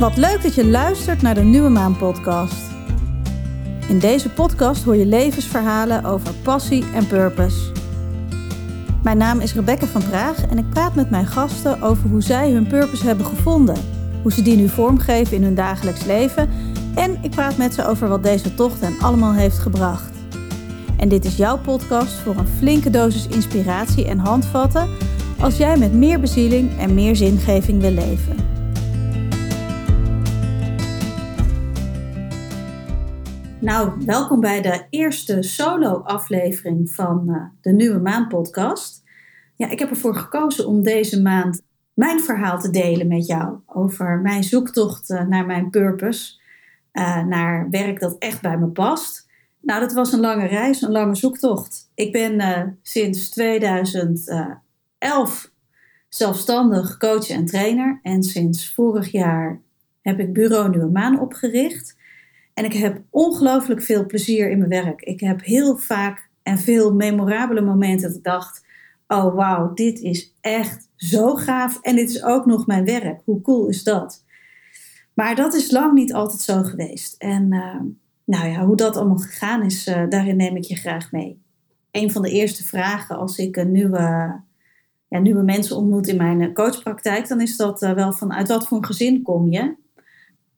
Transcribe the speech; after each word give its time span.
Wat 0.00 0.16
leuk 0.16 0.42
dat 0.42 0.54
je 0.54 0.66
luistert 0.66 1.22
naar 1.22 1.34
de 1.34 1.40
Nieuwe 1.40 1.68
Maan 1.68 1.96
podcast. 1.96 2.70
In 3.88 3.98
deze 3.98 4.28
podcast 4.28 4.84
hoor 4.84 4.96
je 4.96 5.06
levensverhalen 5.06 6.04
over 6.04 6.34
passie 6.34 6.84
en 6.94 7.06
purpose. 7.06 7.72
Mijn 9.02 9.16
naam 9.16 9.40
is 9.40 9.54
Rebecca 9.54 9.86
van 9.86 10.02
Praag 10.08 10.46
en 10.46 10.58
ik 10.58 10.70
praat 10.70 10.94
met 10.94 11.10
mijn 11.10 11.26
gasten 11.26 11.82
over 11.82 12.08
hoe 12.08 12.22
zij 12.22 12.50
hun 12.50 12.66
purpose 12.66 13.06
hebben 13.06 13.26
gevonden, 13.26 13.76
hoe 14.22 14.32
ze 14.32 14.42
die 14.42 14.56
nu 14.56 14.68
vormgeven 14.68 15.36
in 15.36 15.42
hun 15.42 15.54
dagelijks 15.54 16.04
leven 16.04 16.48
en 16.94 17.18
ik 17.22 17.30
praat 17.30 17.56
met 17.56 17.74
ze 17.74 17.86
over 17.86 18.08
wat 18.08 18.22
deze 18.22 18.54
tocht 18.54 18.80
hen 18.80 18.98
allemaal 19.00 19.34
heeft 19.34 19.58
gebracht. 19.58 20.12
En 20.96 21.08
dit 21.08 21.24
is 21.24 21.36
jouw 21.36 21.58
podcast 21.58 22.12
voor 22.12 22.36
een 22.36 22.48
flinke 22.58 22.90
dosis 22.90 23.26
inspiratie 23.26 24.06
en 24.06 24.18
handvatten 24.18 24.88
als 25.40 25.56
jij 25.56 25.76
met 25.76 25.92
meer 25.92 26.20
bezieling 26.20 26.78
en 26.78 26.94
meer 26.94 27.16
zingeving 27.16 27.80
wil 27.80 27.92
leven. 27.92 28.49
Nou, 33.60 34.04
welkom 34.06 34.40
bij 34.40 34.62
de 34.62 34.86
eerste 34.90 35.42
solo-aflevering 35.42 36.90
van 36.90 37.24
uh, 37.28 37.42
de 37.60 37.72
Nieuwe 37.72 37.98
Maan 37.98 38.28
podcast. 38.28 39.02
Ja, 39.56 39.70
ik 39.70 39.78
heb 39.78 39.90
ervoor 39.90 40.16
gekozen 40.16 40.66
om 40.66 40.82
deze 40.82 41.22
maand 41.22 41.62
mijn 41.94 42.20
verhaal 42.20 42.60
te 42.60 42.70
delen 42.70 43.08
met 43.08 43.26
jou 43.26 43.58
over 43.66 44.18
mijn 44.18 44.44
zoektocht 44.44 45.10
uh, 45.10 45.26
naar 45.26 45.46
mijn 45.46 45.70
purpose, 45.70 46.40
uh, 46.92 47.24
naar 47.24 47.70
werk 47.70 48.00
dat 48.00 48.16
echt 48.18 48.42
bij 48.42 48.58
me 48.58 48.66
past. 48.66 49.28
Nou, 49.60 49.80
dat 49.80 49.92
was 49.92 50.12
een 50.12 50.20
lange 50.20 50.46
reis, 50.46 50.82
een 50.82 50.92
lange 50.92 51.14
zoektocht. 51.14 51.90
Ik 51.94 52.12
ben 52.12 52.78
sinds 52.82 53.30
2011 53.30 55.50
zelfstandig 56.08 56.98
coach 56.98 57.30
en 57.30 57.44
trainer 57.44 58.00
en 58.02 58.22
sinds 58.22 58.74
vorig 58.74 59.12
jaar 59.12 59.60
heb 60.02 60.18
ik 60.18 60.32
Bureau 60.32 60.70
Nieuwe 60.70 60.90
Maan 60.90 61.20
opgericht. 61.20 61.98
En 62.60 62.66
ik 62.66 62.72
heb 62.72 63.02
ongelooflijk 63.10 63.82
veel 63.82 64.06
plezier 64.06 64.50
in 64.50 64.58
mijn 64.58 64.70
werk. 64.70 65.00
Ik 65.00 65.20
heb 65.20 65.44
heel 65.44 65.76
vaak 65.76 66.30
en 66.42 66.58
veel 66.58 66.94
memorabele 66.94 67.60
momenten 67.60 68.08
dat 68.08 68.16
ik 68.16 68.24
dacht: 68.24 68.64
oh 69.06 69.34
wauw, 69.34 69.74
dit 69.74 70.00
is 70.00 70.34
echt 70.40 70.88
zo 70.96 71.34
gaaf. 71.34 71.80
En 71.80 71.96
dit 71.96 72.10
is 72.10 72.24
ook 72.24 72.46
nog 72.46 72.66
mijn 72.66 72.84
werk. 72.84 73.20
Hoe 73.24 73.40
cool 73.40 73.68
is 73.68 73.82
dat? 73.82 74.24
Maar 75.14 75.34
dat 75.34 75.54
is 75.54 75.70
lang 75.70 75.92
niet 75.92 76.12
altijd 76.12 76.40
zo 76.40 76.62
geweest. 76.62 77.14
En 77.18 77.52
uh, 77.52 77.80
nou 78.24 78.48
ja, 78.48 78.64
hoe 78.64 78.76
dat 78.76 78.96
allemaal 78.96 79.16
gegaan 79.16 79.62
is, 79.62 79.86
uh, 79.86 80.08
daarin 80.08 80.36
neem 80.36 80.56
ik 80.56 80.64
je 80.64 80.76
graag 80.76 81.12
mee. 81.12 81.42
Een 81.90 82.10
van 82.12 82.22
de 82.22 82.30
eerste 82.30 82.64
vragen 82.64 83.18
als 83.18 83.38
ik 83.38 83.56
een 83.56 83.72
nieuwe, 83.72 84.40
ja, 85.08 85.18
nieuwe 85.18 85.42
mensen 85.42 85.76
ontmoet 85.76 86.08
in 86.08 86.16
mijn 86.16 86.54
coachpraktijk, 86.54 87.28
dan 87.28 87.40
is 87.40 87.56
dat 87.56 87.80
wel 87.80 88.12
van 88.12 88.32
uit 88.32 88.48
wat 88.48 88.68
voor 88.68 88.76
een 88.76 88.84
gezin 88.84 89.22
kom 89.22 89.50
je? 89.50 89.74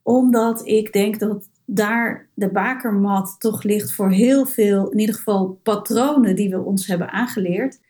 Omdat 0.03 0.66
ik 0.66 0.92
denk 0.92 1.19
dat 1.19 1.50
daar 1.75 2.28
de 2.34 2.51
bakermat 2.51 3.37
toch 3.39 3.62
ligt 3.62 3.92
voor 3.92 4.11
heel 4.11 4.47
veel, 4.47 4.91
in 4.91 4.98
ieder 4.98 5.15
geval 5.15 5.61
patronen 5.62 6.37
die 6.37 6.51
we 6.51 6.61
ons 6.61 6.87
hebben 6.87 7.11
aangeleerd. 7.11 7.81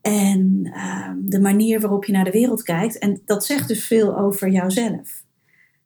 En 0.00 0.60
uh, 0.64 1.10
de 1.18 1.40
manier 1.40 1.80
waarop 1.80 2.04
je 2.04 2.12
naar 2.12 2.24
de 2.24 2.30
wereld 2.30 2.62
kijkt. 2.62 2.98
En 2.98 3.22
dat 3.24 3.44
zegt 3.44 3.68
dus 3.68 3.86
veel 3.86 4.18
over 4.18 4.48
jouzelf. 4.48 5.22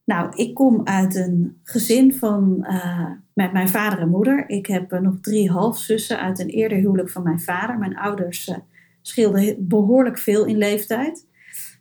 Nou, 0.05 0.33
ik 0.37 0.55
kom 0.55 0.81
uit 0.85 1.15
een 1.15 1.61
gezin 1.65 2.15
van, 2.15 2.67
uh, 2.69 3.11
met 3.35 3.53
mijn 3.53 3.69
vader 3.69 3.99
en 3.99 4.09
moeder. 4.09 4.45
Ik 4.49 4.67
heb 4.67 4.93
uh, 4.93 5.01
nog 5.01 5.21
drie 5.21 5.51
halfzussen 5.51 6.21
uit 6.21 6.39
een 6.39 6.49
eerder 6.49 6.79
huwelijk 6.79 7.11
van 7.11 7.23
mijn 7.23 7.41
vader. 7.41 7.79
Mijn 7.79 7.97
ouders 7.97 8.49
uh, 8.49 8.57
scheelden 9.03 9.69
behoorlijk 9.69 10.19
veel 10.19 10.45
in 10.45 10.57
leeftijd. 10.57 11.27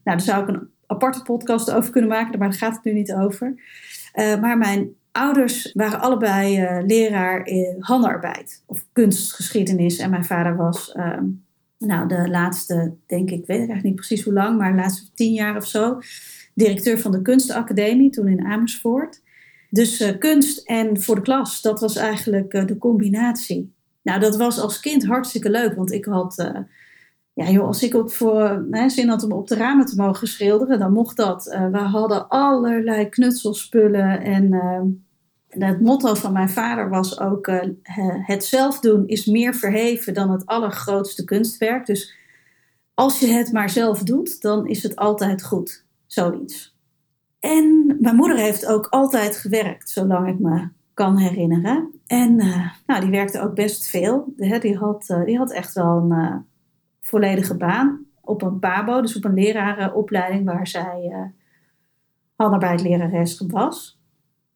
Nou, 0.03 0.17
daar 0.17 0.21
zou 0.21 0.41
ik 0.41 0.47
een 0.47 0.69
aparte 0.85 1.21
podcast 1.21 1.71
over 1.71 1.91
kunnen 1.91 2.09
maken, 2.09 2.39
maar 2.39 2.49
daar 2.49 2.57
gaat 2.57 2.75
het 2.75 2.83
nu 2.83 2.93
niet 2.93 3.13
over. 3.13 3.53
maar 4.15 4.57
mijn 4.57 4.95
ouders 5.11 5.71
waren 5.73 6.01
allebei 6.01 6.61
uh, 6.61 6.85
leraar 6.85 7.45
in 7.45 7.75
handarbeid 7.79 8.63
of 8.65 8.85
kunstgeschiedenis. 8.91 9.97
En 9.97 10.09
mijn 10.09 10.25
vader 10.25 10.55
was, 10.55 10.93
uh, 10.97 11.17
nou, 11.77 12.07
de 12.07 12.29
laatste, 12.29 12.93
denk 13.05 13.29
ik, 13.29 13.45
weet 13.45 13.61
ik 13.61 13.69
eigenlijk 13.69 13.83
niet 13.83 13.95
precies 13.95 14.23
hoe 14.23 14.33
lang, 14.33 14.57
maar 14.57 14.71
de 14.71 14.81
laatste 14.81 15.11
tien 15.13 15.33
jaar 15.33 15.55
of 15.55 15.67
zo, 15.67 15.99
directeur 16.53 16.99
van 16.99 17.11
de 17.11 17.21
Kunstacademie, 17.21 18.09
toen 18.09 18.27
in 18.27 18.45
Amersfoort. 18.45 19.21
Dus 19.69 20.01
uh, 20.01 20.17
kunst 20.17 20.67
en 20.67 21.01
voor 21.01 21.15
de 21.15 21.21
klas, 21.21 21.61
dat 21.61 21.79
was 21.79 21.95
eigenlijk 21.95 22.67
de 22.67 22.77
combinatie. 22.77 23.73
Nou, 24.01 24.19
dat 24.19 24.35
was 24.35 24.59
als 24.59 24.79
kind 24.79 25.05
hartstikke 25.05 25.49
leuk, 25.49 25.75
want 25.75 25.91
ik 25.91 26.05
had 26.05 26.53
ja, 27.49 27.59
als 27.59 27.83
ik 27.83 27.93
op 27.93 28.11
voor 28.11 28.65
hè, 28.71 28.89
zin 28.89 29.09
had 29.09 29.23
om 29.23 29.31
op 29.31 29.47
de 29.47 29.55
ramen 29.55 29.85
te 29.85 29.95
mogen 29.95 30.27
schilderen, 30.27 30.79
dan 30.79 30.93
mocht 30.93 31.17
dat. 31.17 31.47
Uh, 31.47 31.67
we 31.67 31.77
hadden 31.77 32.27
allerlei 32.27 33.09
knutselspullen. 33.09 34.21
En 34.21 34.53
uh, 34.53 34.81
het 35.67 35.81
motto 35.81 36.13
van 36.13 36.33
mijn 36.33 36.49
vader 36.49 36.89
was 36.89 37.19
ook: 37.19 37.47
uh, 37.47 37.61
het 38.25 38.45
zelf 38.45 38.79
doen 38.79 39.07
is 39.07 39.25
meer 39.25 39.55
verheven 39.55 40.13
dan 40.13 40.31
het 40.31 40.45
allergrootste 40.45 41.23
kunstwerk. 41.23 41.85
Dus 41.85 42.15
als 42.93 43.19
je 43.19 43.27
het 43.27 43.51
maar 43.51 43.69
zelf 43.69 44.03
doet, 44.03 44.41
dan 44.41 44.67
is 44.67 44.83
het 44.83 44.95
altijd 44.95 45.43
goed. 45.43 45.85
Zoiets. 46.05 46.75
En 47.39 47.97
mijn 47.99 48.15
moeder 48.15 48.37
heeft 48.37 48.65
ook 48.65 48.87
altijd 48.89 49.37
gewerkt, 49.37 49.89
zolang 49.89 50.27
ik 50.27 50.39
me 50.39 50.67
kan 50.93 51.17
herinneren. 51.17 51.99
En 52.07 52.35
nou, 52.85 53.01
die 53.01 53.09
werkte 53.09 53.41
ook 53.41 53.53
best 53.55 53.89
veel. 53.89 54.33
Die 54.35 54.77
had, 54.77 55.13
die 55.25 55.37
had 55.37 55.51
echt 55.51 55.73
wel 55.73 55.97
een 55.97 56.45
volledige 57.11 57.57
baan 57.57 58.05
op 58.21 58.41
een 58.41 58.59
PABO, 58.59 59.01
dus 59.01 59.15
op 59.15 59.25
een 59.25 59.33
lerarenopleiding 59.33 60.45
waar 60.45 60.67
zij 60.67 61.09
uh, 61.11 61.17
handarbeidsLerares 62.35 63.43
was. 63.47 63.99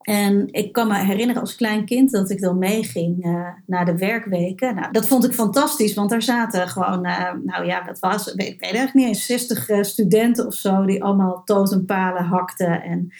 En 0.01 0.47
ik 0.51 0.71
kan 0.71 0.87
me 0.87 0.97
herinneren 0.97 1.41
als 1.41 1.55
klein 1.55 1.85
kind 1.85 2.11
dat 2.11 2.29
ik 2.29 2.41
dan 2.41 2.57
meeging 2.57 3.25
uh, 3.25 3.47
naar 3.65 3.85
de 3.85 3.97
werkweken. 3.97 4.75
Nou, 4.75 4.91
dat 4.91 5.07
vond 5.07 5.25
ik 5.25 5.33
fantastisch, 5.33 5.93
want 5.93 6.09
daar 6.09 6.21
zaten 6.21 6.67
gewoon, 6.67 7.05
uh, 7.05 7.31
nou 7.43 7.65
ja, 7.65 7.81
dat 7.81 7.99
was, 7.99 8.27
ik 8.27 8.59
weet 8.59 8.61
eigenlijk 8.61 8.93
niet 8.93 9.07
eens, 9.07 9.25
60 9.25 9.85
studenten 9.85 10.45
of 10.45 10.53
zo, 10.53 10.85
die 10.85 11.03
allemaal 11.03 11.43
totempalen 11.43 12.23
hakten 12.23 12.83
en 12.83 13.11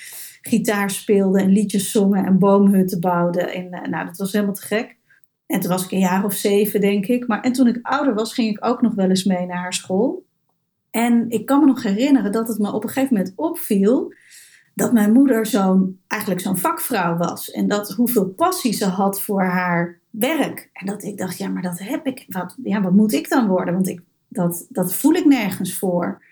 gitaar 0.42 0.90
speelden 0.90 1.42
en 1.42 1.50
liedjes 1.50 1.92
zongen 1.92 2.26
en 2.26 2.40
boomhutten 2.40 3.00
bouwden. 3.00 3.54
En 3.54 3.90
nou, 3.90 4.06
dat 4.06 4.18
was 4.18 4.32
helemaal 4.32 4.54
te 4.54 4.66
gek. 4.66 4.95
En 5.46 5.60
toen 5.60 5.70
was 5.70 5.84
ik 5.86 5.92
een 5.92 6.00
jaar 6.00 6.24
of 6.24 6.34
zeven, 6.34 6.82
denk 6.82 7.06
ik. 7.06 7.28
Maar, 7.28 7.42
en 7.42 7.52
toen 7.52 7.68
ik 7.68 7.80
ouder 7.82 8.14
was, 8.14 8.34
ging 8.34 8.50
ik 8.50 8.66
ook 8.66 8.82
nog 8.82 8.94
wel 8.94 9.10
eens 9.10 9.24
mee 9.24 9.46
naar 9.46 9.58
haar 9.58 9.74
school. 9.74 10.26
En 10.92 11.30
ik 11.30 11.46
kan 11.46 11.60
me 11.60 11.66
nog 11.66 11.84
herinneren 11.84 12.32
dat 12.32 12.48
het 12.48 12.60
me 12.60 12.72
op 12.72 12.84
een 12.84 12.90
gegeven 12.90 13.16
moment 13.16 13.34
opviel 13.36 14.14
dat 14.74 14.94
mijn 14.94 15.14
moeder 15.14 15.46
zo'n, 15.46 16.00
eigenlijk 16.08 16.42
zo'n 16.42 16.58
vakvrouw 16.58 17.18
was. 17.18 17.52
En 17.52 17.68
dat 17.68 17.90
hoeveel 17.90 18.26
passie 18.26 18.74
ze 18.74 18.86
had 18.86 19.22
voor 19.22 19.44
haar 19.44 20.00
werk. 20.10 20.70
En 20.74 20.86
dat 20.86 21.04
ik 21.04 21.18
dacht, 21.18 21.38
ja, 21.38 21.50
maar 21.50 21.62
dat 21.62 21.80
heb 21.80 22.08
ik. 22.08 22.26
Wat, 22.28 22.56
ja, 22.64 22.82
wat 22.82 22.94
moet 22.94 23.14
ik 23.14 23.30
dan 23.30 23.48
worden? 23.48 23.74
Want 23.74 23.88
ik, 23.88 24.02
dat, 24.28 24.66
dat 24.70 24.96
voel 24.96 25.14
ik 25.14 25.26
nergens 25.26 25.78
voor. 25.78 26.24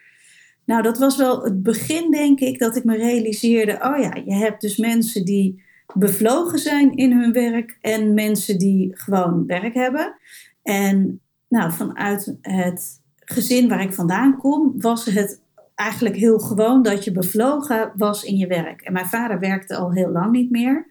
Nou, 0.66 0.82
dat 0.82 0.98
was 0.98 1.18
wel 1.18 1.44
het 1.44 1.64
begin, 1.64 2.12
denk 2.12 2.40
ik, 2.40 2.60
dat 2.60 2.76
ik 2.76 2.84
me 2.84 2.96
realiseerde: 2.96 3.74
oh 3.74 3.98
ja, 3.98 4.16
je 4.26 4.34
hebt 4.34 4.62
dus 4.62 4.78
mensen 4.78 5.26
die 5.26 5.64
bevlogen 5.94 6.60
zijn 6.60 6.96
in 6.96 7.12
hun 7.12 7.34
werk 7.34 7.78
en 7.82 8.14
mensen 8.14 8.58
die 8.58 8.92
gewoon 8.96 9.46
werk 9.46 9.74
hebben. 9.74 10.16
En 10.64 11.22
nou, 11.48 11.72
vanuit 11.72 12.36
het 12.42 13.02
gezin 13.16 13.70
waar 13.70 13.82
ik 13.82 13.94
vandaan 13.94 14.38
kom, 14.38 14.74
was 14.78 15.06
het 15.06 15.42
eigenlijk 15.76 16.16
heel 16.16 16.40
gewoon 16.40 16.82
dat 16.82 17.04
je 17.04 17.12
bevlogen 17.12 17.92
was 17.96 18.24
in 18.24 18.38
je 18.38 18.48
werk. 18.48 18.82
En 18.82 18.94
mijn 18.94 19.06
vader 19.06 19.40
werkte 19.40 19.76
al 19.76 19.92
heel 19.92 20.10
lang 20.10 20.32
niet 20.32 20.52
meer, 20.52 20.88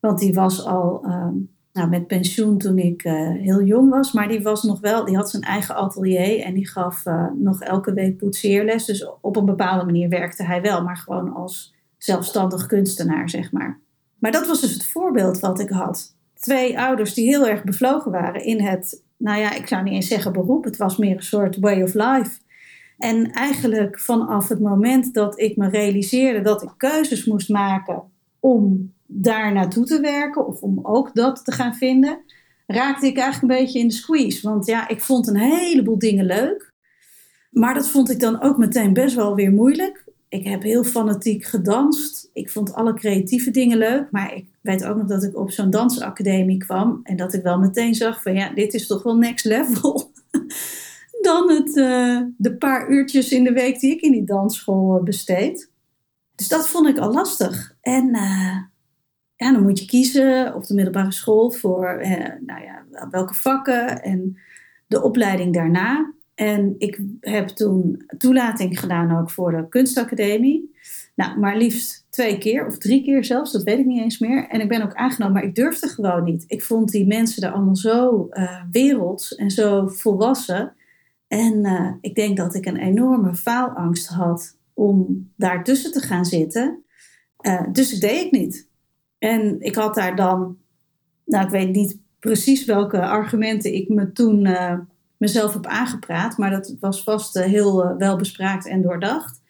want 0.00 0.18
die 0.18 0.34
was 0.34 0.64
al 0.64 1.04
uh, 1.04 1.28
nou, 1.72 1.88
met 1.88 2.06
pensioen 2.06 2.58
toen 2.58 2.78
ik 2.78 3.04
uh, 3.04 3.30
heel 3.30 3.62
jong 3.62 3.90
was, 3.90 4.12
maar 4.12 4.28
die 4.28 4.42
was 4.42 4.62
nog 4.62 4.80
wel, 4.80 5.04
die 5.04 5.16
had 5.16 5.30
zijn 5.30 5.42
eigen 5.42 5.74
atelier 5.74 6.40
en 6.40 6.54
die 6.54 6.68
gaf 6.68 7.06
uh, 7.06 7.26
nog 7.34 7.60
elke 7.60 7.92
week 7.92 8.16
poetseerles. 8.16 8.84
Dus 8.84 9.08
op 9.20 9.36
een 9.36 9.44
bepaalde 9.44 9.84
manier 9.84 10.08
werkte 10.08 10.44
hij 10.44 10.62
wel, 10.62 10.82
maar 10.82 10.96
gewoon 10.96 11.34
als 11.34 11.74
zelfstandig 11.98 12.66
kunstenaar, 12.66 13.30
zeg 13.30 13.52
maar. 13.52 13.80
Maar 14.18 14.32
dat 14.32 14.46
was 14.46 14.60
dus 14.60 14.72
het 14.72 14.86
voorbeeld 14.86 15.40
wat 15.40 15.60
ik 15.60 15.68
had. 15.68 16.14
Twee 16.34 16.80
ouders 16.80 17.14
die 17.14 17.26
heel 17.26 17.46
erg 17.46 17.64
bevlogen 17.64 18.10
waren 18.10 18.44
in 18.44 18.60
het, 18.60 19.02
nou 19.16 19.40
ja, 19.40 19.54
ik 19.54 19.66
zou 19.66 19.82
niet 19.82 19.92
eens 19.92 20.08
zeggen 20.08 20.32
beroep, 20.32 20.64
het 20.64 20.76
was 20.76 20.96
meer 20.96 21.16
een 21.16 21.22
soort 21.22 21.56
way 21.56 21.82
of 21.82 21.94
life. 21.94 22.38
En 22.98 23.30
eigenlijk 23.32 24.00
vanaf 24.00 24.48
het 24.48 24.60
moment 24.60 25.14
dat 25.14 25.40
ik 25.40 25.56
me 25.56 25.68
realiseerde 25.68 26.40
dat 26.40 26.62
ik 26.62 26.70
keuzes 26.76 27.24
moest 27.24 27.48
maken 27.48 28.02
om 28.40 28.92
daar 29.06 29.52
naartoe 29.52 29.84
te 29.84 30.00
werken 30.00 30.46
of 30.46 30.60
om 30.60 30.78
ook 30.82 31.14
dat 31.14 31.44
te 31.44 31.52
gaan 31.52 31.74
vinden, 31.74 32.18
raakte 32.66 33.06
ik 33.06 33.18
eigenlijk 33.18 33.52
een 33.52 33.64
beetje 33.64 33.78
in 33.78 33.88
de 33.88 33.94
squeeze. 33.94 34.48
Want 34.48 34.66
ja, 34.66 34.88
ik 34.88 35.00
vond 35.00 35.26
een 35.26 35.36
heleboel 35.36 35.98
dingen 35.98 36.24
leuk. 36.24 36.74
Maar 37.50 37.74
dat 37.74 37.88
vond 37.88 38.10
ik 38.10 38.20
dan 38.20 38.42
ook 38.42 38.56
meteen 38.56 38.92
best 38.92 39.14
wel 39.14 39.34
weer 39.34 39.52
moeilijk 39.52 40.05
ik 40.28 40.44
heb 40.44 40.62
heel 40.62 40.84
fanatiek 40.84 41.44
gedanst. 41.44 42.30
Ik 42.32 42.50
vond 42.50 42.74
alle 42.74 42.94
creatieve 42.94 43.50
dingen 43.50 43.78
leuk. 43.78 44.10
Maar 44.10 44.34
ik 44.34 44.46
weet 44.60 44.84
ook 44.84 44.96
nog 44.96 45.06
dat 45.06 45.22
ik 45.22 45.36
op 45.36 45.50
zo'n 45.50 45.70
dansacademie 45.70 46.58
kwam. 46.58 47.00
En 47.02 47.16
dat 47.16 47.34
ik 47.34 47.42
wel 47.42 47.58
meteen 47.58 47.94
zag 47.94 48.22
van 48.22 48.34
ja, 48.34 48.54
dit 48.54 48.74
is 48.74 48.86
toch 48.86 49.02
wel 49.02 49.16
next 49.16 49.44
level. 49.44 50.10
Dan 51.20 51.50
het, 51.50 51.76
uh, 51.76 52.20
de 52.36 52.56
paar 52.56 52.90
uurtjes 52.90 53.32
in 53.32 53.44
de 53.44 53.52
week 53.52 53.80
die 53.80 53.92
ik 53.92 54.00
in 54.00 54.12
die 54.12 54.24
dansschool 54.24 54.96
eh, 54.96 55.02
besteed. 55.02 55.70
Dus 56.34 56.48
dat 56.48 56.68
vond 56.68 56.88
ik 56.88 56.98
al 56.98 57.12
lastig. 57.12 57.76
En 57.80 58.06
uh, 58.06 58.56
ja, 59.36 59.52
dan 59.52 59.62
moet 59.62 59.78
je 59.78 59.86
kiezen 59.86 60.54
op 60.54 60.66
de 60.66 60.74
middelbare 60.74 61.12
school 61.12 61.50
voor 61.50 61.98
nou 62.40 62.62
ja, 62.62 62.84
welke 63.10 63.34
vakken 63.34 64.02
en 64.02 64.38
de 64.86 65.02
opleiding 65.02 65.54
daarna. 65.54 66.14
En 66.36 66.74
ik 66.78 67.00
heb 67.20 67.48
toen 67.48 68.04
toelating 68.18 68.80
gedaan 68.80 69.18
ook 69.18 69.30
voor 69.30 69.50
de 69.50 69.68
kunstacademie. 69.68 70.74
Nou, 71.14 71.38
maar 71.38 71.56
liefst 71.56 72.06
twee 72.10 72.38
keer 72.38 72.66
of 72.66 72.78
drie 72.78 73.02
keer 73.04 73.24
zelfs, 73.24 73.52
dat 73.52 73.62
weet 73.62 73.78
ik 73.78 73.86
niet 73.86 74.02
eens 74.02 74.18
meer. 74.18 74.48
En 74.48 74.60
ik 74.60 74.68
ben 74.68 74.82
ook 74.82 74.94
aangenomen, 74.94 75.34
maar 75.34 75.44
ik 75.44 75.54
durfde 75.54 75.88
gewoon 75.88 76.24
niet. 76.24 76.44
Ik 76.46 76.62
vond 76.62 76.90
die 76.90 77.06
mensen 77.06 77.42
er 77.42 77.52
allemaal 77.52 77.76
zo 77.76 78.26
uh, 78.30 78.62
werelds 78.70 79.34
en 79.34 79.50
zo 79.50 79.86
volwassen. 79.86 80.74
En 81.28 81.64
uh, 81.64 81.92
ik 82.00 82.14
denk 82.14 82.36
dat 82.36 82.54
ik 82.54 82.66
een 82.66 82.76
enorme 82.76 83.34
faalangst 83.34 84.06
had 84.06 84.58
om 84.74 85.28
daartussen 85.36 85.92
te 85.92 86.00
gaan 86.00 86.24
zitten. 86.24 86.84
Uh, 87.40 87.62
dus 87.72 87.92
ik 87.92 88.00
deed 88.00 88.22
het 88.22 88.32
niet. 88.32 88.68
En 89.18 89.60
ik 89.60 89.74
had 89.74 89.94
daar 89.94 90.16
dan, 90.16 90.56
nou 91.24 91.44
ik 91.44 91.50
weet 91.50 91.72
niet 91.72 91.98
precies 92.18 92.64
welke 92.64 93.00
argumenten 93.00 93.74
ik 93.74 93.88
me 93.88 94.12
toen 94.12 94.46
mezelf 95.18 95.52
heb 95.52 95.66
aangepraat, 95.66 96.38
maar 96.38 96.50
dat 96.50 96.74
was 96.80 97.02
vast 97.02 97.34
heel 97.34 97.96
wel 97.96 98.16
bespraakt 98.16 98.66
en 98.66 98.82
doordacht. 98.82 99.42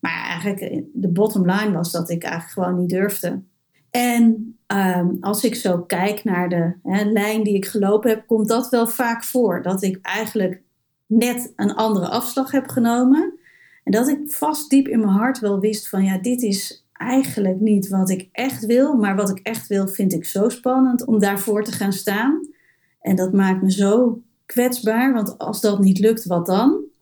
Maar 0.00 0.24
eigenlijk 0.24 0.82
de 0.92 1.08
bottom 1.08 1.50
line 1.50 1.72
was 1.72 1.92
dat 1.92 2.10
ik 2.10 2.22
eigenlijk 2.22 2.52
gewoon 2.52 2.80
niet 2.80 2.90
durfde. 2.90 3.42
En 3.90 4.56
um, 4.66 5.16
als 5.20 5.44
ik 5.44 5.54
zo 5.54 5.78
kijk 5.78 6.24
naar 6.24 6.48
de 6.48 6.72
hè, 6.82 7.04
lijn 7.04 7.42
die 7.42 7.54
ik 7.54 7.66
gelopen 7.66 8.10
heb, 8.10 8.26
komt 8.26 8.48
dat 8.48 8.68
wel 8.68 8.86
vaak 8.86 9.24
voor. 9.24 9.62
Dat 9.62 9.82
ik 9.82 9.98
eigenlijk 10.02 10.62
net 11.06 11.52
een 11.56 11.74
andere 11.74 12.08
afslag 12.08 12.50
heb 12.50 12.68
genomen. 12.68 13.38
En 13.84 13.92
dat 13.92 14.08
ik 14.08 14.18
vast 14.26 14.70
diep 14.70 14.88
in 14.88 14.98
mijn 14.98 15.10
hart 15.10 15.38
wel 15.38 15.60
wist 15.60 15.88
van 15.88 16.04
ja, 16.04 16.18
dit 16.18 16.42
is 16.42 16.86
eigenlijk 16.92 17.60
niet 17.60 17.88
wat 17.88 18.10
ik 18.10 18.28
echt 18.32 18.66
wil. 18.66 18.96
Maar 18.96 19.16
wat 19.16 19.30
ik 19.30 19.38
echt 19.38 19.66
wil 19.66 19.88
vind 19.88 20.12
ik 20.12 20.24
zo 20.24 20.48
spannend 20.48 21.04
om 21.04 21.18
daarvoor 21.18 21.64
te 21.64 21.72
gaan 21.72 21.92
staan. 21.92 22.48
En 23.00 23.16
dat 23.16 23.32
maakt 23.32 23.62
me 23.62 23.72
zo 23.72 24.22
kwetsbaar, 24.46 25.12
want 25.12 25.38
als 25.38 25.60
dat 25.60 25.80
niet 25.80 25.98
lukt, 25.98 26.24
wat 26.24 26.46
dan? 26.46 26.92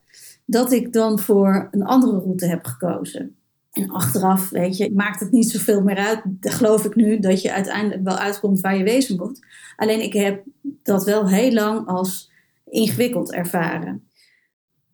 dat 0.53 0.73
ik 0.73 0.93
dan 0.93 1.19
voor 1.19 1.69
een 1.71 1.85
andere 1.85 2.19
route 2.19 2.47
heb 2.47 2.65
gekozen. 2.65 3.37
En 3.73 3.91
achteraf, 3.91 4.51
weet 4.51 4.77
je, 4.77 4.93
maakt 4.95 5.21
het 5.21 5.31
niet 5.31 5.51
zoveel 5.51 5.83
meer 5.83 5.97
uit. 5.97 6.23
Geloof 6.41 6.85
ik 6.85 6.95
nu 6.95 7.19
dat 7.19 7.43
je 7.43 7.53
uiteindelijk 7.53 8.03
wel 8.05 8.17
uitkomt 8.17 8.61
waar 8.61 8.77
je 8.77 8.85
wezen 8.85 9.17
moet. 9.17 9.47
Alleen 9.77 10.03
ik 10.03 10.13
heb 10.13 10.45
dat 10.83 11.05
wel 11.05 11.29
heel 11.29 11.53
lang 11.53 11.87
als 11.87 12.31
ingewikkeld 12.71 13.33
ervaren. 13.33 14.11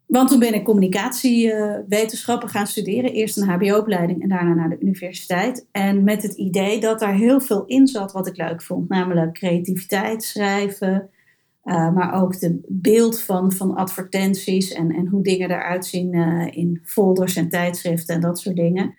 Want 0.06 0.28
toen 0.28 0.38
ben 0.38 0.54
ik 0.54 0.64
communicatiewetenschappen 0.64 2.48
gaan 2.48 2.66
studeren. 2.66 3.12
Eerst 3.12 3.36
een 3.36 3.48
HBO-opleiding 3.48 4.22
en 4.22 4.28
daarna 4.28 4.54
naar 4.54 4.68
de 4.68 4.80
universiteit. 4.80 5.66
En 5.70 6.04
met 6.04 6.22
het 6.22 6.34
idee 6.34 6.80
dat 6.80 6.98
daar 6.98 7.14
heel 7.14 7.40
veel 7.40 7.64
in 7.64 7.86
zat 7.86 8.12
wat 8.12 8.26
ik 8.26 8.36
leuk 8.36 8.62
vond. 8.62 8.88
Namelijk 8.88 9.32
creativiteit, 9.32 10.22
schrijven, 10.22 11.10
uh, 11.68 11.92
maar 11.92 12.22
ook 12.22 12.40
de 12.40 12.60
beeld 12.68 13.20
van, 13.20 13.52
van 13.52 13.74
advertenties 13.74 14.72
en, 14.72 14.90
en 14.94 15.06
hoe 15.06 15.22
dingen 15.22 15.50
eruit 15.50 15.86
zien 15.86 16.14
uh, 16.14 16.46
in 16.50 16.80
folders 16.84 17.36
en 17.36 17.48
tijdschriften 17.48 18.14
en 18.14 18.20
dat 18.20 18.38
soort 18.38 18.56
dingen. 18.56 18.94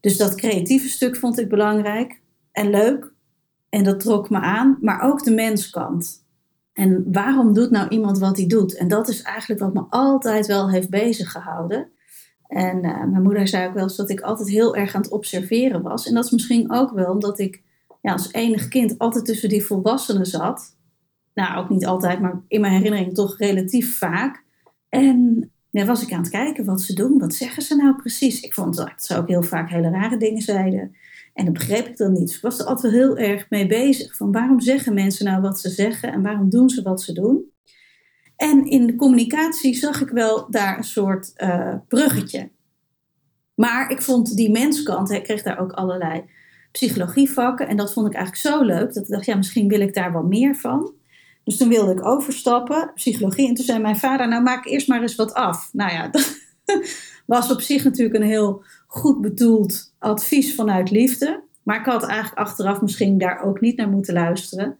Dus 0.00 0.16
dat 0.16 0.34
creatieve 0.34 0.88
stuk 0.88 1.16
vond 1.16 1.38
ik 1.38 1.48
belangrijk 1.48 2.20
en 2.52 2.70
leuk. 2.70 3.12
En 3.68 3.84
dat 3.84 4.00
trok 4.00 4.30
me 4.30 4.38
aan, 4.38 4.78
maar 4.80 5.02
ook 5.02 5.24
de 5.24 5.30
menskant. 5.30 6.24
En 6.72 7.04
waarom 7.12 7.52
doet 7.52 7.70
nou 7.70 7.88
iemand 7.88 8.18
wat 8.18 8.36
hij 8.36 8.46
doet? 8.46 8.76
En 8.76 8.88
dat 8.88 9.08
is 9.08 9.22
eigenlijk 9.22 9.60
wat 9.60 9.74
me 9.74 9.84
altijd 9.88 10.46
wel 10.46 10.70
heeft 10.70 10.90
bezig 10.90 11.32
gehouden. 11.32 11.88
En 12.46 12.76
uh, 12.76 13.04
mijn 13.04 13.22
moeder 13.22 13.48
zei 13.48 13.68
ook 13.68 13.74
wel 13.74 13.82
eens 13.82 13.96
dat 13.96 14.10
ik 14.10 14.20
altijd 14.20 14.48
heel 14.48 14.76
erg 14.76 14.94
aan 14.94 15.02
het 15.02 15.10
observeren 15.10 15.82
was. 15.82 16.06
En 16.06 16.14
dat 16.14 16.24
is 16.24 16.30
misschien 16.30 16.72
ook 16.72 16.90
wel 16.92 17.12
omdat 17.12 17.38
ik 17.38 17.62
ja, 18.00 18.12
als 18.12 18.32
enig 18.32 18.68
kind 18.68 18.98
altijd 18.98 19.24
tussen 19.24 19.48
die 19.48 19.64
volwassenen 19.64 20.26
zat 20.26 20.78
nou, 21.34 21.58
ook 21.58 21.68
niet 21.68 21.86
altijd, 21.86 22.20
maar 22.20 22.40
in 22.48 22.60
mijn 22.60 22.72
herinnering 22.72 23.14
toch 23.14 23.38
relatief 23.38 23.98
vaak. 23.98 24.44
En 24.88 25.50
ja, 25.70 25.84
was 25.84 26.02
ik 26.02 26.12
aan 26.12 26.20
het 26.20 26.30
kijken 26.30 26.64
wat 26.64 26.80
ze 26.80 26.94
doen, 26.94 27.18
wat 27.18 27.34
zeggen 27.34 27.62
ze 27.62 27.76
nou 27.76 27.96
precies. 27.96 28.40
Ik 28.40 28.54
vond 28.54 28.76
dat 28.76 28.92
ze 28.96 29.16
ook 29.16 29.28
heel 29.28 29.42
vaak 29.42 29.70
hele 29.70 29.90
rare 29.90 30.16
dingen 30.16 30.42
zeiden. 30.42 30.96
En 31.34 31.44
dat 31.44 31.54
begreep 31.54 31.86
ik 31.86 31.96
dan 31.96 32.12
niet. 32.12 32.34
Ik 32.34 32.40
was 32.40 32.58
er 32.58 32.66
altijd 32.66 32.92
heel 32.92 33.16
erg 33.16 33.46
mee 33.50 33.66
bezig. 33.66 34.16
Van 34.16 34.32
waarom 34.32 34.60
zeggen 34.60 34.94
mensen 34.94 35.24
nou 35.24 35.42
wat 35.42 35.60
ze 35.60 35.68
zeggen 35.68 36.12
en 36.12 36.22
waarom 36.22 36.50
doen 36.50 36.68
ze 36.68 36.82
wat 36.82 37.02
ze 37.02 37.12
doen? 37.12 37.44
En 38.36 38.64
in 38.64 38.86
de 38.86 38.96
communicatie 38.96 39.74
zag 39.74 40.00
ik 40.00 40.08
wel 40.08 40.50
daar 40.50 40.76
een 40.76 40.84
soort 40.84 41.32
uh, 41.36 41.74
bruggetje. 41.88 42.50
Maar 43.54 43.90
ik 43.90 44.02
vond 44.02 44.36
die 44.36 44.50
menskant, 44.50 45.10
ik 45.10 45.22
kreeg 45.22 45.42
daar 45.42 45.58
ook 45.58 45.72
allerlei 45.72 46.24
psychologievakken. 46.72 47.68
En 47.68 47.76
dat 47.76 47.92
vond 47.92 48.06
ik 48.06 48.14
eigenlijk 48.14 48.46
zo 48.46 48.62
leuk 48.62 48.94
dat 48.94 49.02
ik 49.04 49.10
dacht, 49.10 49.26
ja, 49.26 49.36
misschien 49.36 49.68
wil 49.68 49.80
ik 49.80 49.94
daar 49.94 50.12
wel 50.12 50.22
meer 50.22 50.54
van. 50.54 50.92
Dus 51.44 51.56
toen 51.56 51.68
wilde 51.68 51.92
ik 51.92 52.06
overstappen, 52.06 52.90
psychologie. 52.94 53.48
En 53.48 53.54
toen 53.54 53.64
zei 53.64 53.78
mijn 53.78 53.98
vader, 53.98 54.28
nou 54.28 54.42
maak 54.42 54.66
eerst 54.66 54.88
maar 54.88 55.02
eens 55.02 55.14
wat 55.14 55.34
af. 55.34 55.68
Nou 55.72 55.92
ja, 55.92 56.08
dat 56.08 56.36
was 57.26 57.52
op 57.52 57.60
zich 57.60 57.84
natuurlijk 57.84 58.14
een 58.14 58.28
heel 58.28 58.62
goed 58.86 59.20
bedoeld 59.20 59.94
advies 59.98 60.54
vanuit 60.54 60.90
liefde. 60.90 61.42
Maar 61.62 61.78
ik 61.78 61.86
had 61.86 62.06
eigenlijk 62.06 62.40
achteraf 62.40 62.80
misschien 62.80 63.18
daar 63.18 63.42
ook 63.42 63.60
niet 63.60 63.76
naar 63.76 63.88
moeten 63.88 64.14
luisteren. 64.14 64.78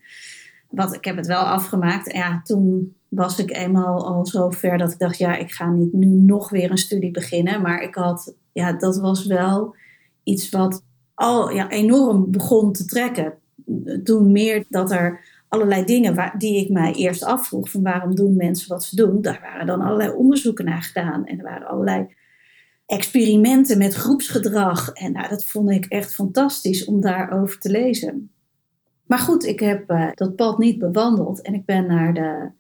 Want 0.71 0.95
ik 0.95 1.05
heb 1.05 1.17
het 1.17 1.27
wel 1.27 1.43
afgemaakt. 1.43 2.13
En 2.13 2.19
ja, 2.19 2.41
toen 2.45 2.97
was 3.09 3.39
ik 3.39 3.51
eenmaal 3.51 4.07
al 4.07 4.27
zo 4.27 4.51
ver 4.51 4.79
dat 4.79 4.93
ik 4.93 4.99
dacht, 4.99 5.19
ja, 5.19 5.37
ik 5.37 5.53
ga 5.53 5.71
niet 5.71 5.93
nu 5.93 6.07
nog 6.07 6.51
weer 6.51 6.71
een 6.71 6.79
studie 6.79 7.11
beginnen. 7.11 7.63
Maar 7.63 7.83
ik 7.83 7.95
had, 7.95 8.35
ja, 8.53 8.73
dat 8.73 8.97
was 8.99 9.27
wel 9.27 9.75
iets 10.23 10.51
wat 10.51 10.83
al 11.15 11.51
ja, 11.51 11.71
enorm 11.71 12.31
begon 12.31 12.73
te 12.73 12.85
trekken. 12.85 13.35
Toen 14.05 14.33
meer 14.33 14.65
dat 14.69 14.91
er 14.91 15.30
allerlei 15.51 15.85
dingen 15.85 16.15
waar, 16.15 16.39
die 16.39 16.65
ik 16.65 16.71
mij 16.71 16.93
eerst 16.93 17.25
afvroeg 17.25 17.71
van 17.71 17.83
waarom 17.83 18.15
doen 18.15 18.37
mensen 18.37 18.69
wat 18.69 18.85
ze 18.85 18.97
doen. 18.97 19.23
Daar 19.23 19.41
waren 19.43 19.67
dan 19.67 19.81
allerlei 19.81 20.11
onderzoeken 20.11 20.65
naar 20.65 20.83
gedaan 20.83 21.27
en 21.27 21.39
er 21.39 21.45
waren 21.45 21.67
allerlei 21.67 22.15
experimenten 22.87 23.79
met 23.79 23.95
groepsgedrag. 23.95 24.93
En 24.93 25.13
nou, 25.13 25.29
dat 25.29 25.45
vond 25.45 25.71
ik 25.71 25.85
echt 25.85 26.15
fantastisch 26.15 26.85
om 26.85 27.01
daarover 27.01 27.59
te 27.59 27.71
lezen. 27.71 28.31
Maar 29.07 29.19
goed, 29.19 29.45
ik 29.45 29.61
heb 29.61 29.91
uh, 29.91 30.11
dat 30.15 30.37
pad 30.37 30.59
niet 30.59 30.79
bewandeld 30.79 31.43
en 31.43 31.55
ik 31.55 31.65
ben 31.65 31.87
naar 31.87 32.15
de 32.15 32.51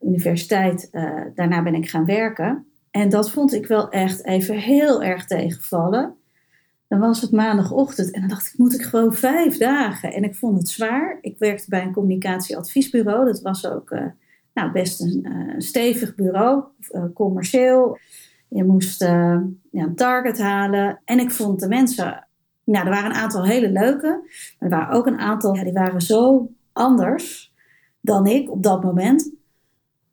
universiteit, 0.00 0.88
uh, 0.92 1.20
daarna 1.34 1.62
ben 1.62 1.74
ik 1.74 1.90
gaan 1.90 2.04
werken. 2.04 2.66
En 2.90 3.08
dat 3.08 3.30
vond 3.30 3.54
ik 3.54 3.66
wel 3.66 3.88
echt 3.90 4.24
even 4.24 4.56
heel 4.56 5.02
erg 5.02 5.26
tegenvallen. 5.26 6.14
Dan 6.88 6.98
was 6.98 7.20
het 7.20 7.30
maandagochtend 7.30 8.10
en 8.10 8.20
dan 8.20 8.28
dacht 8.28 8.46
ik, 8.46 8.58
moet 8.58 8.74
ik 8.74 8.82
gewoon 8.82 9.14
vijf 9.14 9.58
dagen? 9.58 10.12
En 10.12 10.24
ik 10.24 10.34
vond 10.34 10.58
het 10.58 10.68
zwaar. 10.68 11.18
Ik 11.20 11.38
werkte 11.38 11.68
bij 11.68 11.82
een 11.82 11.92
communicatieadviesbureau. 11.92 13.24
Dat 13.24 13.40
was 13.40 13.66
ook 13.66 13.90
uh, 13.90 14.04
nou, 14.54 14.72
best 14.72 15.00
een, 15.00 15.26
uh, 15.28 15.54
stevig 15.58 16.14
bureau, 16.14 16.64
uh, 16.90 17.04
commercieel. 17.14 17.98
Je 18.48 18.64
moest 18.64 19.00
ja, 19.00 19.42
een 19.70 19.94
target 19.94 20.38
halen. 20.38 21.00
En 21.04 21.18
ik 21.18 21.30
vond 21.30 21.60
de 21.60 21.68
mensen, 21.68 22.26
nou, 22.64 22.84
er 22.84 22.92
waren 22.92 23.10
een 23.10 23.16
aantal 23.16 23.44
hele 23.44 23.70
leuke. 23.70 24.20
Maar 24.58 24.70
er 24.70 24.76
waren 24.76 24.94
ook 24.94 25.06
een 25.06 25.18
aantal, 25.18 25.54
ja, 25.54 25.64
die 25.64 25.72
waren 25.72 26.00
zo 26.00 26.50
anders 26.72 27.54
dan 28.00 28.26
ik 28.26 28.50
op 28.50 28.62
dat 28.62 28.82
moment. 28.82 29.30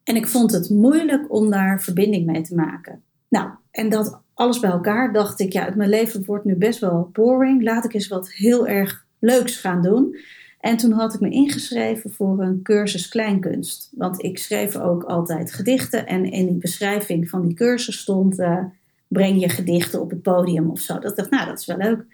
En 0.03 0.15
ik 0.15 0.27
vond 0.27 0.51
het 0.51 0.69
moeilijk 0.69 1.33
om 1.33 1.49
daar 1.49 1.81
verbinding 1.81 2.25
mee 2.25 2.41
te 2.41 2.55
maken. 2.55 3.03
Nou, 3.29 3.49
en 3.71 3.89
dat 3.89 4.22
alles 4.33 4.59
bij 4.59 4.69
elkaar 4.69 5.13
dacht 5.13 5.39
ik, 5.39 5.53
ja, 5.53 5.73
mijn 5.75 5.89
leven 5.89 6.25
wordt 6.25 6.45
nu 6.45 6.55
best 6.55 6.79
wel 6.79 7.09
boring. 7.13 7.63
Laat 7.63 7.85
ik 7.85 7.93
eens 7.93 8.07
wat 8.07 8.31
heel 8.31 8.67
erg 8.67 9.05
leuks 9.19 9.55
gaan 9.55 9.81
doen. 9.81 10.17
En 10.59 10.77
toen 10.77 10.91
had 10.91 11.13
ik 11.13 11.19
me 11.19 11.29
ingeschreven 11.29 12.11
voor 12.11 12.41
een 12.41 12.59
cursus 12.61 13.07
kleinkunst. 13.07 13.89
Want 13.95 14.23
ik 14.23 14.37
schreef 14.37 14.75
ook 14.75 15.03
altijd 15.03 15.53
gedichten. 15.53 16.07
En 16.07 16.31
in 16.31 16.45
die 16.45 16.57
beschrijving 16.57 17.29
van 17.29 17.41
die 17.41 17.55
cursus 17.55 17.99
stond: 17.99 18.39
uh, 18.39 18.63
breng 19.07 19.41
je 19.41 19.49
gedichten 19.49 20.01
op 20.01 20.09
het 20.09 20.21
podium 20.21 20.69
of 20.69 20.79
zo. 20.79 20.99
Dat 20.99 21.15
dacht, 21.15 21.29
nou, 21.29 21.45
dat 21.45 21.59
is 21.59 21.65
wel 21.65 21.77
leuk. 21.77 22.05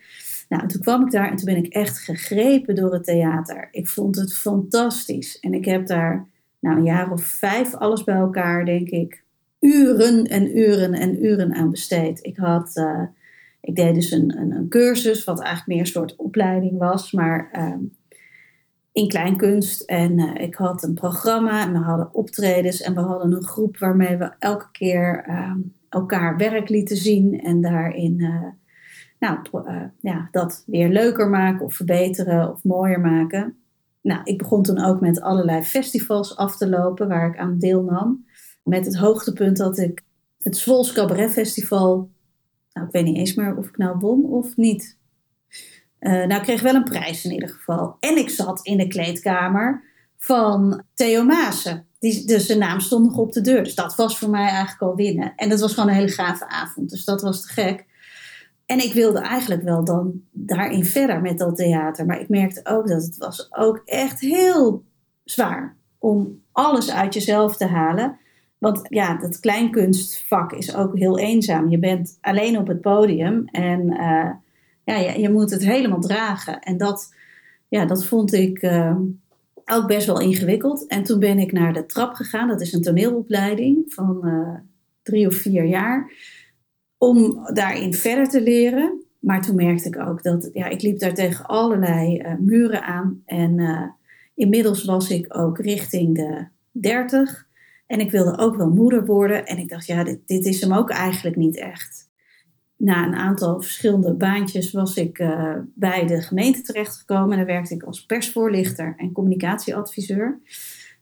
Nou, 0.49 0.67
toen 0.67 0.81
kwam 0.81 1.05
ik 1.05 1.11
daar 1.11 1.29
en 1.29 1.35
toen 1.35 1.53
ben 1.53 1.63
ik 1.63 1.73
echt 1.73 1.99
gegrepen 1.99 2.75
door 2.75 2.93
het 2.93 3.03
theater. 3.03 3.67
Ik 3.71 3.87
vond 3.87 4.15
het 4.15 4.37
fantastisch. 4.37 5.39
En 5.39 5.53
ik 5.53 5.65
heb 5.65 5.87
daar 5.87 6.27
nou, 6.59 6.77
een 6.77 6.83
jaar 6.83 7.11
of 7.11 7.23
vijf 7.23 7.73
alles 7.73 8.03
bij 8.03 8.15
elkaar, 8.15 8.65
denk 8.65 8.89
ik, 8.89 9.23
uren 9.59 10.23
en 10.23 10.57
uren 10.57 10.93
en 10.93 11.25
uren 11.25 11.53
aan 11.53 11.69
besteed. 11.69 12.25
Ik, 12.25 12.37
had, 12.37 12.75
uh, 12.75 13.03
ik 13.61 13.75
deed 13.75 13.95
dus 13.95 14.11
een, 14.11 14.37
een, 14.37 14.51
een, 14.51 14.69
cursus, 14.69 15.23
wat 15.23 15.39
eigenlijk 15.39 15.67
meer 15.67 15.79
een 15.79 15.85
soort 15.85 16.15
opleiding 16.15 16.77
was, 16.77 17.11
maar 17.11 17.49
uh, 17.53 17.75
in 18.91 19.07
kleinkunst. 19.07 19.81
En 19.81 20.19
uh, 20.19 20.35
ik 20.35 20.55
had 20.55 20.83
een 20.83 20.93
programma 20.93 21.65
en 21.65 21.71
we 21.71 21.77
hadden 21.77 22.13
optredens 22.13 22.81
en 22.81 22.93
we 22.93 23.01
hadden 23.01 23.31
een 23.31 23.43
groep 23.43 23.77
waarmee 23.77 24.17
we 24.17 24.31
elke 24.39 24.67
keer 24.71 25.23
ehm, 25.27 25.59
elkaar 25.89 26.37
werk 26.37 26.69
lieten 26.69 26.97
zien 26.97 27.39
en 27.41 27.61
daarin 27.61 28.19
eh, 28.19 28.45
nou, 29.19 29.37
ja, 29.99 30.27
dat 30.31 30.63
weer 30.65 30.89
leuker 30.89 31.29
maken 31.29 31.65
of 31.65 31.75
verbeteren 31.75 32.51
of 32.51 32.63
mooier 32.63 32.99
maken. 32.99 33.57
Nou, 34.01 34.21
ik 34.23 34.37
begon 34.37 34.63
toen 34.63 34.83
ook 34.83 34.99
met 34.99 35.21
allerlei 35.21 35.63
festivals 35.63 36.37
af 36.37 36.57
te 36.57 36.69
lopen 36.69 37.07
waar 37.07 37.29
ik 37.29 37.37
aan 37.37 37.57
deelnam. 37.57 38.25
Met 38.69 38.85
het 38.85 38.95
hoogtepunt 38.95 39.57
dat 39.57 39.77
ik 39.77 40.03
het 40.39 40.57
Zwols 40.57 40.91
Cabaret 40.91 41.31
Festival 41.31 42.09
Nou, 42.73 42.87
ik 42.87 42.93
weet 42.93 43.03
niet 43.03 43.17
eens 43.17 43.33
meer 43.33 43.57
of 43.57 43.67
ik 43.67 43.77
nou 43.77 43.97
won 43.99 44.25
of 44.25 44.57
niet. 44.57 44.97
Uh, 45.99 46.11
nou, 46.11 46.33
ik 46.33 46.41
kreeg 46.41 46.61
wel 46.61 46.75
een 46.75 46.83
prijs 46.83 47.25
in 47.25 47.31
ieder 47.31 47.49
geval. 47.49 47.97
En 47.99 48.17
ik 48.17 48.29
zat 48.29 48.65
in 48.65 48.77
de 48.77 48.87
kleedkamer 48.87 49.83
van 50.17 50.83
Theo 50.93 51.23
Maassen. 51.23 51.85
Die, 51.99 52.25
dus 52.25 52.45
zijn 52.45 52.59
naam 52.59 52.79
stond 52.79 53.05
nog 53.05 53.17
op 53.17 53.31
de 53.31 53.41
deur. 53.41 53.63
Dus 53.63 53.75
dat 53.75 53.95
was 53.95 54.17
voor 54.17 54.29
mij 54.29 54.47
eigenlijk 54.47 54.81
al 54.81 54.95
winnen. 54.95 55.33
En 55.35 55.49
dat 55.49 55.59
was 55.59 55.73
gewoon 55.73 55.89
een 55.89 55.95
hele 55.95 56.11
gave 56.11 56.47
avond. 56.47 56.89
Dus 56.89 57.05
dat 57.05 57.21
was 57.21 57.41
te 57.41 57.47
gek. 57.47 57.85
En 58.65 58.83
ik 58.83 58.93
wilde 58.93 59.19
eigenlijk 59.19 59.63
wel 59.63 59.83
dan 59.83 60.21
daarin 60.31 60.85
verder 60.85 61.21
met 61.21 61.37
dat 61.37 61.55
theater. 61.55 62.05
Maar 62.05 62.19
ik 62.19 62.29
merkte 62.29 62.61
ook 62.63 62.87
dat 62.87 63.03
het 63.03 63.17
was 63.17 63.53
ook 63.53 63.81
echt 63.85 64.19
heel 64.19 64.83
zwaar 65.23 65.77
om 65.97 66.41
alles 66.51 66.91
uit 66.91 67.13
jezelf 67.13 67.57
te 67.57 67.65
halen. 67.65 68.17
Want 68.59 68.81
ja, 68.89 69.17
dat 69.17 69.39
kleinkunstvak 69.39 70.51
is 70.51 70.75
ook 70.75 70.97
heel 70.97 71.19
eenzaam. 71.19 71.69
Je 71.69 71.79
bent 71.79 72.17
alleen 72.21 72.57
op 72.57 72.67
het 72.67 72.81
podium 72.81 73.45
en 73.45 73.91
uh, 73.91 74.31
ja, 74.83 74.95
je, 74.95 75.19
je, 75.19 75.29
moet 75.29 75.51
het 75.51 75.65
helemaal 75.65 75.99
dragen. 75.99 76.59
En 76.59 76.77
dat, 76.77 77.13
ja, 77.67 77.85
dat 77.85 78.05
vond 78.05 78.33
ik 78.33 78.61
uh, 78.61 78.95
ook 79.65 79.87
best 79.87 80.07
wel 80.07 80.19
ingewikkeld. 80.19 80.87
En 80.87 81.03
toen 81.03 81.19
ben 81.19 81.39
ik 81.39 81.51
naar 81.51 81.73
de 81.73 81.85
trap 81.85 82.13
gegaan. 82.13 82.47
Dat 82.47 82.61
is 82.61 82.73
een 82.73 82.81
toneelopleiding 82.81 83.83
van 83.87 84.21
uh, 84.23 84.55
drie 85.01 85.27
of 85.27 85.35
vier 85.35 85.65
jaar. 85.65 86.11
Om 86.97 87.47
daarin 87.53 87.93
verder 87.93 88.29
te 88.29 88.41
leren. 88.41 89.03
Maar 89.19 89.41
toen 89.41 89.55
merkte 89.55 89.87
ik 89.87 89.99
ook 89.99 90.23
dat 90.23 90.49
ja, 90.53 90.67
ik 90.67 90.81
liep 90.81 90.99
daar 90.99 91.13
tegen 91.13 91.45
allerlei 91.45 92.23
muren 92.39 92.83
aan. 92.83 93.21
En 93.25 93.95
inmiddels 94.35 94.83
was 94.85 95.09
ik 95.09 95.37
ook 95.37 95.57
richting 95.57 96.15
de 96.15 96.47
30. 96.71 97.48
En 97.89 97.99
ik 97.99 98.11
wilde 98.11 98.37
ook 98.37 98.55
wel 98.55 98.69
moeder 98.69 99.05
worden. 99.05 99.45
En 99.45 99.57
ik 99.57 99.69
dacht, 99.69 99.85
ja, 99.85 100.03
dit, 100.03 100.27
dit 100.27 100.45
is 100.45 100.61
hem 100.61 100.73
ook 100.73 100.89
eigenlijk 100.89 101.35
niet 101.35 101.57
echt. 101.57 102.09
Na 102.77 103.07
een 103.07 103.15
aantal 103.15 103.61
verschillende 103.61 104.13
baantjes 104.13 104.71
was 104.71 104.95
ik 104.95 105.19
uh, 105.19 105.55
bij 105.75 106.05
de 106.05 106.21
gemeente 106.21 106.61
terechtgekomen. 106.61 107.31
En 107.31 107.37
daar 107.37 107.45
werkte 107.45 107.73
ik 107.73 107.83
als 107.83 108.05
persvoorlichter 108.05 108.93
en 108.97 109.11
communicatieadviseur. 109.11 110.39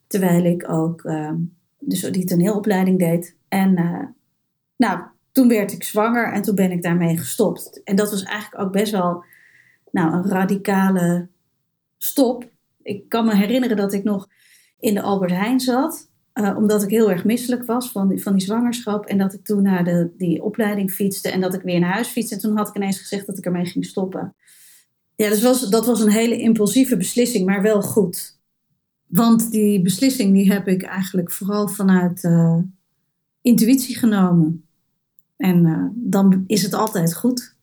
Terwijl 0.07 0.45
ik 0.45 0.69
ook 0.69 1.03
uh, 1.03 1.31
dus 1.79 2.01
die 2.01 2.25
toneelopleiding 2.25 2.99
deed. 2.99 3.37
En 3.47 3.79
uh, 3.79 4.05
nou, 4.77 4.99
toen 5.31 5.47
werd 5.47 5.71
ik 5.71 5.83
zwanger 5.83 6.33
en 6.33 6.41
toen 6.41 6.55
ben 6.55 6.71
ik 6.71 6.81
daarmee 6.81 7.17
gestopt. 7.17 7.83
En 7.83 7.95
dat 7.95 8.11
was 8.11 8.23
eigenlijk 8.23 8.63
ook 8.63 8.71
best 8.71 8.91
wel 8.91 9.23
nou, 9.91 10.13
een 10.13 10.29
radicale 10.29 11.27
stop. 11.97 12.49
Ik 12.81 13.09
kan 13.09 13.25
me 13.25 13.35
herinneren 13.35 13.77
dat 13.77 13.93
ik 13.93 14.03
nog 14.03 14.27
in 14.79 14.93
de 14.93 15.01
Albert 15.01 15.31
Heijn 15.31 15.59
zat. 15.59 16.09
Uh, 16.39 16.57
omdat 16.57 16.83
ik 16.83 16.89
heel 16.89 17.11
erg 17.11 17.25
misselijk 17.25 17.65
was 17.65 17.91
van 17.91 18.07
die, 18.07 18.21
van 18.21 18.33
die 18.33 18.41
zwangerschap. 18.41 19.05
En 19.05 19.17
dat 19.17 19.33
ik 19.33 19.43
toen 19.43 19.61
naar 19.61 19.83
de, 19.83 20.09
die 20.17 20.43
opleiding 20.43 20.91
fietste. 20.91 21.29
En 21.29 21.41
dat 21.41 21.53
ik 21.53 21.61
weer 21.61 21.79
naar 21.79 21.93
huis 21.93 22.07
fietste. 22.07 22.35
En 22.35 22.41
toen 22.41 22.57
had 22.57 22.67
ik 22.67 22.75
ineens 22.75 22.99
gezegd 22.99 23.25
dat 23.25 23.37
ik 23.37 23.45
ermee 23.45 23.65
ging 23.65 23.85
stoppen. 23.85 24.35
Ja, 25.15 25.29
dus 25.29 25.41
was, 25.41 25.69
dat 25.69 25.85
was 25.85 26.01
een 26.01 26.11
hele 26.11 26.37
impulsieve 26.37 26.97
beslissing, 26.97 27.45
maar 27.45 27.61
wel 27.61 27.81
goed. 27.81 28.39
Want 29.07 29.51
die 29.51 29.81
beslissing 29.81 30.33
die 30.33 30.51
heb 30.51 30.67
ik 30.67 30.83
eigenlijk 30.83 31.31
vooral 31.31 31.67
vanuit 31.67 32.23
uh, 32.23 32.57
intuïtie 33.41 33.97
genomen. 33.97 34.67
En 35.37 35.65
uh, 35.65 35.87
dan 35.93 36.43
is 36.47 36.61
het 36.61 36.73
altijd 36.73 37.15
goed. 37.15 37.55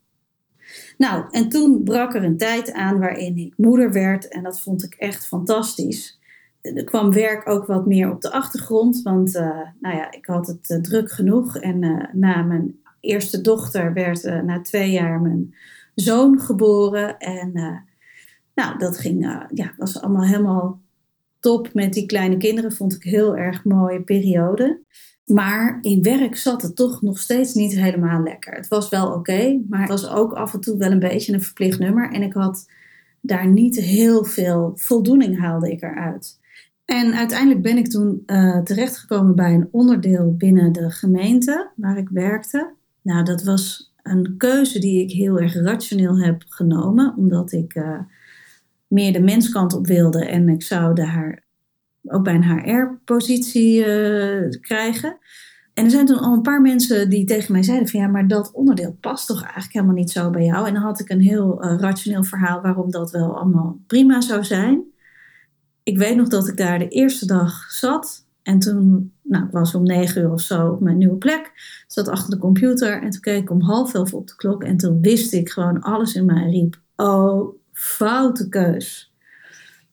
Nou, 0.98 1.24
en 1.30 1.48
toen 1.48 1.82
brak 1.84 2.14
er 2.14 2.24
een 2.24 2.36
tijd 2.36 2.72
aan 2.72 2.98
waarin 2.98 3.36
ik 3.36 3.54
moeder 3.56 3.92
werd. 3.92 4.28
En 4.28 4.42
dat 4.42 4.60
vond 4.60 4.84
ik 4.84 4.94
echt 4.94 5.26
fantastisch 5.26 6.18
er 6.72 6.84
kwam 6.84 7.12
werk 7.12 7.48
ook 7.48 7.66
wat 7.66 7.86
meer 7.86 8.10
op 8.10 8.20
de 8.20 8.32
achtergrond. 8.32 9.02
Want 9.02 9.34
uh, 9.34 9.42
nou 9.80 9.96
ja, 9.96 10.12
ik 10.12 10.26
had 10.26 10.46
het 10.46 10.70
uh, 10.70 10.78
druk 10.78 11.10
genoeg. 11.10 11.56
En 11.56 11.82
uh, 11.82 12.04
na 12.12 12.42
mijn 12.42 12.80
eerste 13.00 13.40
dochter 13.40 13.92
werd 13.92 14.22
na 14.22 14.60
twee 14.60 14.90
jaar 14.90 15.20
mijn 15.20 15.54
zoon 15.94 16.40
geboren. 16.40 17.18
En 17.18 17.52
nou, 18.54 18.78
dat 18.78 18.98
ging, 18.98 19.46
ja, 19.54 19.74
was 19.76 20.00
allemaal 20.00 20.24
helemaal 20.24 20.80
top 21.40 21.74
met 21.74 21.92
die 21.92 22.06
kleine 22.06 22.36
kinderen. 22.36 22.72
Vond 22.72 22.94
ik 22.94 23.02
heel 23.02 23.36
erg 23.36 23.64
mooie 23.64 24.02
periode. 24.02 24.82
Maar 25.24 25.78
in 25.80 26.02
werk 26.02 26.36
zat 26.36 26.62
het 26.62 26.76
toch 26.76 27.02
nog 27.02 27.18
steeds 27.18 27.54
niet 27.54 27.74
helemaal 27.74 28.22
lekker. 28.22 28.54
Het 28.54 28.68
was 28.68 28.88
wel 28.88 29.12
oké, 29.12 29.60
maar 29.68 29.80
het 29.80 29.88
was 29.88 30.08
ook 30.08 30.32
af 30.32 30.54
en 30.54 30.60
toe 30.60 30.76
wel 30.76 30.90
een 30.90 30.98
beetje 30.98 31.32
een 31.32 31.42
verplicht 31.42 31.78
nummer. 31.78 32.12
En 32.12 32.22
ik 32.22 32.32
had 32.32 32.70
daar 33.20 33.46
niet 33.46 33.76
heel 33.76 34.24
veel 34.24 34.72
voldoening 34.74 35.38
haalde 35.38 35.70
ik 35.70 35.82
eruit. 35.82 36.38
En 36.84 37.14
uiteindelijk 37.14 37.62
ben 37.62 37.76
ik 37.76 37.88
toen 37.88 38.22
uh, 38.26 38.58
terechtgekomen 38.58 39.34
bij 39.34 39.54
een 39.54 39.68
onderdeel 39.70 40.34
binnen 40.36 40.72
de 40.72 40.90
gemeente 40.90 41.70
waar 41.76 41.96
ik 41.96 42.08
werkte. 42.08 42.72
Nou, 43.02 43.24
dat 43.24 43.42
was 43.42 43.92
een 44.02 44.34
keuze 44.36 44.78
die 44.78 45.02
ik 45.02 45.10
heel 45.10 45.40
erg 45.40 45.54
rationeel 45.54 46.20
heb 46.20 46.44
genomen, 46.48 47.14
omdat 47.16 47.52
ik 47.52 47.74
uh, 47.74 47.98
meer 48.86 49.12
de 49.12 49.20
menskant 49.20 49.74
op 49.74 49.86
wilde 49.86 50.26
en 50.26 50.48
ik 50.48 50.62
zou 50.62 50.94
daar 50.94 51.42
ook 52.02 52.24
bij 52.24 52.34
een 52.34 52.50
HR-positie 52.50 53.86
uh, 53.86 54.50
krijgen. 54.60 55.16
En 55.74 55.84
er 55.84 55.90
zijn 55.90 56.06
toen 56.06 56.18
al 56.18 56.32
een 56.32 56.42
paar 56.42 56.60
mensen 56.60 57.10
die 57.10 57.24
tegen 57.24 57.52
mij 57.52 57.62
zeiden 57.62 57.88
van 57.88 58.00
ja, 58.00 58.06
maar 58.06 58.28
dat 58.28 58.52
onderdeel 58.52 58.96
past 59.00 59.26
toch 59.26 59.42
eigenlijk 59.42 59.72
helemaal 59.72 59.94
niet 59.94 60.10
zo 60.10 60.30
bij 60.30 60.44
jou. 60.44 60.66
En 60.66 60.74
dan 60.74 60.82
had 60.82 61.00
ik 61.00 61.08
een 61.08 61.20
heel 61.20 61.62
rationeel 61.62 62.24
verhaal 62.24 62.60
waarom 62.60 62.90
dat 62.90 63.10
wel 63.10 63.36
allemaal 63.36 63.78
prima 63.86 64.20
zou 64.20 64.44
zijn 64.44 64.93
ik 65.84 65.98
weet 65.98 66.16
nog 66.16 66.28
dat 66.28 66.48
ik 66.48 66.56
daar 66.56 66.78
de 66.78 66.88
eerste 66.88 67.26
dag 67.26 67.70
zat. 67.70 68.26
En 68.42 68.58
toen, 68.58 69.12
nou, 69.22 69.44
ik 69.44 69.50
was 69.50 69.74
om 69.74 69.82
negen 69.82 70.22
uur 70.22 70.32
of 70.32 70.40
zo 70.40 70.68
op 70.68 70.80
mijn 70.80 70.98
nieuwe 70.98 71.16
plek. 71.16 71.52
Zat 71.86 72.08
achter 72.08 72.30
de 72.30 72.38
computer 72.38 73.02
en 73.02 73.10
toen 73.10 73.20
keek 73.20 73.42
ik 73.42 73.50
om 73.50 73.60
half 73.60 73.94
elf 73.94 74.14
op 74.14 74.26
de 74.26 74.36
klok. 74.36 74.64
En 74.64 74.76
toen 74.76 75.00
wist 75.00 75.32
ik 75.32 75.50
gewoon, 75.50 75.80
alles 75.80 76.14
in 76.14 76.24
mij 76.24 76.50
riep, 76.50 76.80
oh, 76.96 77.54
foute 77.72 78.48
keus. 78.48 79.12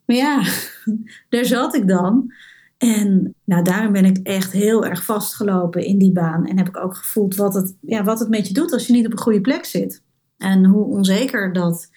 Maar 0.06 0.16
ja, 0.16 0.44
daar 1.30 1.46
zat 1.46 1.76
ik 1.76 1.88
dan. 1.88 2.34
En 2.78 3.36
nou, 3.44 3.64
daarom 3.64 3.92
ben 3.92 4.06
ik 4.06 4.18
echt 4.18 4.52
heel 4.52 4.86
erg 4.86 5.04
vastgelopen 5.04 5.86
in 5.86 5.98
die 5.98 6.12
baan. 6.12 6.46
En 6.46 6.58
heb 6.58 6.68
ik 6.68 6.78
ook 6.78 6.96
gevoeld 6.96 7.36
wat 7.36 7.54
het, 7.54 7.76
ja, 7.82 8.04
wat 8.04 8.20
het 8.20 8.30
met 8.30 8.48
je 8.48 8.54
doet 8.54 8.74
als 8.74 8.88
je 8.88 8.94
niet 8.94 9.06
op 9.06 9.12
een 9.12 9.20
goede 9.20 9.42
plek 9.42 9.66
zit. 9.66 10.02
En 10.38 10.66
hoe 10.66 10.86
onzeker 10.86 11.54
dat 11.54 11.90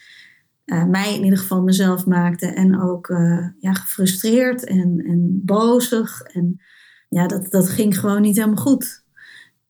uh, 0.66 0.84
mij 0.84 1.14
in 1.14 1.24
ieder 1.24 1.38
geval 1.38 1.62
mezelf 1.62 2.06
maakte. 2.06 2.46
En 2.46 2.80
ook 2.80 3.08
uh, 3.08 3.46
ja, 3.58 3.72
gefrustreerd 3.72 4.64
en, 4.64 5.04
en 5.06 5.40
bozig. 5.44 6.22
En 6.22 6.60
ja, 7.08 7.26
dat, 7.26 7.50
dat 7.50 7.68
ging 7.68 7.98
gewoon 7.98 8.22
niet 8.22 8.36
helemaal 8.36 8.64
goed. 8.64 9.04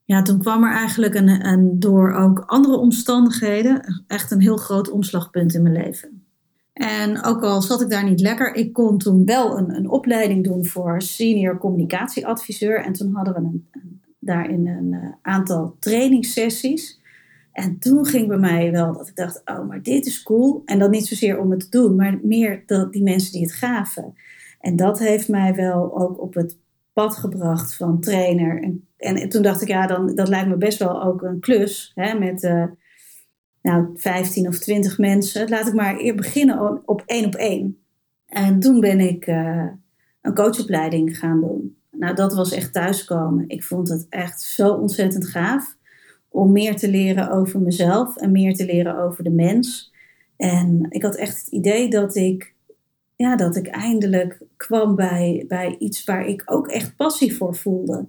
Ja, 0.05 0.23
toen 0.23 0.39
kwam 0.39 0.65
er 0.65 0.73
eigenlijk 0.73 1.15
een, 1.15 1.47
een, 1.47 1.81
door 1.81 2.13
ook 2.13 2.39
andere 2.39 2.77
omstandigheden 2.77 4.05
echt 4.07 4.31
een 4.31 4.41
heel 4.41 4.57
groot 4.57 4.91
omslagpunt 4.91 5.55
in 5.55 5.63
mijn 5.63 5.75
leven. 5.75 6.25
En 6.73 7.25
ook 7.25 7.43
al 7.43 7.63
zat 7.63 7.81
ik 7.81 7.91
daar 7.91 8.05
niet 8.05 8.21
lekker, 8.21 8.55
ik 8.55 8.73
kon 8.73 8.99
toen 8.99 9.25
wel 9.25 9.59
een, 9.59 9.77
een 9.77 9.89
opleiding 9.89 10.45
doen 10.45 10.67
voor 10.67 11.03
senior 11.03 11.59
communicatieadviseur. 11.59 12.85
En 12.85 12.93
toen 12.93 13.15
hadden 13.15 13.35
we 13.35 13.41
een, 13.41 13.69
daarin 14.19 14.67
een 14.67 14.93
uh, 14.93 15.13
aantal 15.23 15.77
trainingssessies. 15.79 17.01
En 17.55 17.79
toen 17.79 18.07
ging 18.07 18.29
bij 18.29 18.39
mij 18.39 18.71
wel 18.71 18.93
dat 18.93 19.09
ik 19.09 19.17
dacht, 19.17 19.43
oh, 19.45 19.69
maar 19.69 19.83
dit 19.83 20.07
is 20.07 20.23
cool. 20.23 20.63
En 20.65 20.79
dan 20.79 20.91
niet 20.91 21.07
zozeer 21.07 21.39
om 21.39 21.51
het 21.51 21.61
te 21.61 21.69
doen, 21.69 21.97
maar 21.97 22.19
meer 22.23 22.63
dat 22.67 22.93
die 22.93 23.03
mensen 23.03 23.33
die 23.33 23.43
het 23.43 23.53
gaven. 23.53 24.15
En 24.61 24.77
dat 24.77 24.99
heeft 24.99 25.29
mij 25.29 25.55
wel 25.55 25.99
ook 25.99 26.21
op 26.21 26.35
het 26.35 26.59
pad 26.93 27.17
gebracht 27.17 27.77
van 27.77 28.01
trainer. 28.01 28.63
En, 28.63 28.87
en, 28.97 29.29
toen 29.29 29.43
dacht 29.43 29.63
ik, 29.63 29.69
ja, 29.69 29.87
dan, 29.87 30.15
dat 30.15 30.29
lijkt 30.29 30.49
me 30.49 30.57
best 30.57 30.79
wel 30.79 31.03
ook 31.03 31.23
een 31.23 31.41
klus 31.41 31.93
hè, 31.95 32.19
met 32.19 32.43
uh, 32.43 32.65
nou, 33.63 33.89
15 33.95 34.49
of 34.49 34.59
20 34.59 34.99
mensen. 34.99 35.49
Laat 35.49 35.67
ik 35.67 35.75
maar 35.75 35.97
eerst 35.97 36.17
beginnen 36.17 36.83
op 36.89 37.03
één 37.07 37.27
op 37.27 37.35
één. 37.35 37.79
En 38.27 38.61
toen 38.61 38.81
ben 38.81 39.01
ik 39.01 39.27
uh, 39.27 39.67
een 40.21 40.35
coachopleiding 40.35 41.19
gaan 41.19 41.41
doen. 41.41 41.77
Nou, 41.91 42.15
dat 42.15 42.35
was 42.35 42.53
echt 42.53 42.73
thuiskomen. 42.73 43.49
Ik 43.49 43.65
vond 43.65 43.89
het 43.89 44.07
echt 44.09 44.43
zo 44.43 44.69
ontzettend 44.69 45.27
gaaf 45.27 45.77
om 46.35 46.53
meer 46.53 46.77
te 46.77 46.89
leren 46.89 47.31
over 47.31 47.61
mezelf 47.61 48.17
en 48.17 48.33
meer 48.33 48.55
te 48.55 48.65
leren 48.65 48.99
over 48.99 49.25
de 49.25 49.31
mens. 49.31 49.93
En 50.37 50.87
ik 50.89 51.03
had 51.03 51.17
echt 51.17 51.39
het 51.39 51.49
idee 51.49 51.89
dat 51.89 52.17
ik, 52.17 52.55
ja, 53.17 53.37
dat 53.37 53.57
ik 53.57 53.67
eindelijk 53.67 54.41
kwam 54.57 54.95
bij, 54.95 55.45
bij 55.49 55.77
iets 55.79 56.05
waar 56.05 56.27
ik 56.27 56.43
ook 56.47 56.69
echt 56.69 56.97
passie 56.97 57.37
voor 57.37 57.55
voelde. 57.55 58.09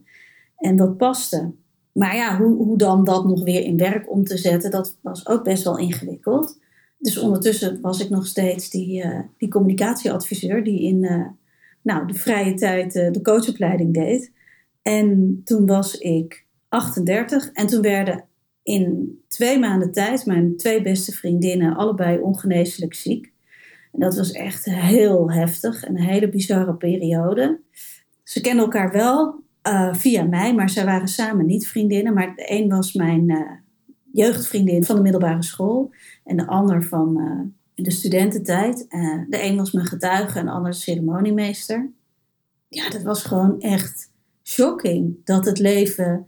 En 0.57 0.75
dat 0.75 0.97
paste. 0.97 1.51
Maar 1.91 2.15
ja, 2.15 2.37
hoe, 2.37 2.55
hoe 2.55 2.77
dan 2.77 3.03
dat 3.03 3.25
nog 3.25 3.43
weer 3.43 3.61
in 3.61 3.77
werk 3.77 4.11
om 4.11 4.23
te 4.23 4.37
zetten, 4.37 4.71
dat 4.71 4.97
was 5.01 5.27
ook 5.27 5.43
best 5.43 5.63
wel 5.63 5.77
ingewikkeld. 5.77 6.59
Dus 6.97 7.17
ondertussen 7.17 7.81
was 7.81 7.99
ik 7.99 8.09
nog 8.09 8.27
steeds 8.27 8.69
die, 8.69 9.03
uh, 9.03 9.19
die 9.37 9.49
communicatieadviseur 9.49 10.63
die 10.63 10.81
in 10.81 11.03
uh, 11.03 11.27
nou, 11.81 12.07
de 12.07 12.13
vrije 12.13 12.53
tijd 12.53 12.95
uh, 12.95 13.11
de 13.11 13.21
coachopleiding 13.21 13.93
deed. 13.93 14.31
En 14.81 15.41
toen 15.43 15.65
was 15.65 15.97
ik 15.97 16.44
38. 16.75 17.51
En 17.51 17.67
toen 17.67 17.81
werden 17.81 18.25
in 18.63 19.17
twee 19.27 19.59
maanden 19.59 19.91
tijd 19.91 20.25
mijn 20.25 20.57
twee 20.57 20.81
beste 20.81 21.11
vriendinnen 21.11 21.75
allebei 21.75 22.19
ongeneeslijk 22.19 22.93
ziek. 22.93 23.33
En 23.91 23.99
dat 23.99 24.15
was 24.15 24.31
echt 24.31 24.65
heel 24.65 25.31
heftig, 25.31 25.87
een 25.87 25.99
hele 25.99 26.29
bizarre 26.29 26.75
periode. 26.75 27.59
Ze 28.23 28.41
kenden 28.41 28.63
elkaar 28.63 28.91
wel 28.91 29.43
uh, 29.67 29.93
via 29.93 30.23
mij, 30.23 30.55
maar 30.55 30.69
zij 30.69 30.85
waren 30.85 31.07
samen 31.07 31.45
niet 31.45 31.67
vriendinnen. 31.67 32.13
Maar 32.13 32.35
de 32.35 32.51
een 32.51 32.69
was 32.69 32.93
mijn, 32.93 33.29
uh, 33.29 33.51
jeugdvriendin 34.11 34.83
van 34.83 34.95
de 34.95 35.01
middelbare 35.01 35.43
school. 35.43 35.91
En 36.23 36.37
de 36.37 36.47
ander 36.47 36.83
van 36.83 37.15
de 37.75 37.91
studententijd. 37.91 38.85
de 39.29 39.43
een 39.43 39.55
was 39.55 39.71
mijn 39.71 39.85
getuige 39.85 40.39
en 40.39 40.45
de 40.45 40.51
ander 40.51 40.73
ceremoniemeester. 40.73 41.91
Ja, 42.67 42.89
dat 42.89 43.01
was 43.01 43.23
gewoon 43.23 43.61
echt 43.61 44.11
shocking 44.43 45.15
dat 45.23 45.45
het 45.45 45.59
leven 45.59 46.27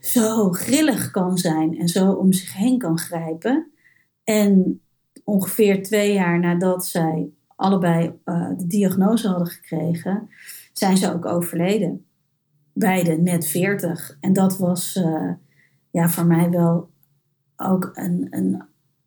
zo 0.00 0.50
grillig 0.52 1.10
kan 1.10 1.38
zijn 1.38 1.78
en 1.78 1.88
zo 1.88 2.12
om 2.12 2.32
zich 2.32 2.54
heen 2.54 2.78
kan 2.78 2.98
grijpen. 2.98 3.70
En 4.24 4.80
ongeveer 5.24 5.82
twee 5.82 6.12
jaar 6.12 6.40
nadat 6.40 6.86
zij 6.86 7.30
allebei 7.56 8.12
uh, 8.24 8.48
de 8.56 8.66
diagnose 8.66 9.28
hadden 9.28 9.46
gekregen, 9.46 10.28
zijn 10.72 10.96
ze 10.96 11.12
ook 11.12 11.26
overleden. 11.26 12.06
Beide 12.72 13.16
net 13.16 13.46
40. 13.46 14.16
En 14.20 14.32
dat 14.32 14.58
was 14.58 14.96
uh, 14.96 15.32
ja, 15.90 16.08
voor 16.08 16.26
mij 16.26 16.50
wel 16.50 16.90
ook 17.56 17.90
een, 17.94 18.26
een 18.30 18.62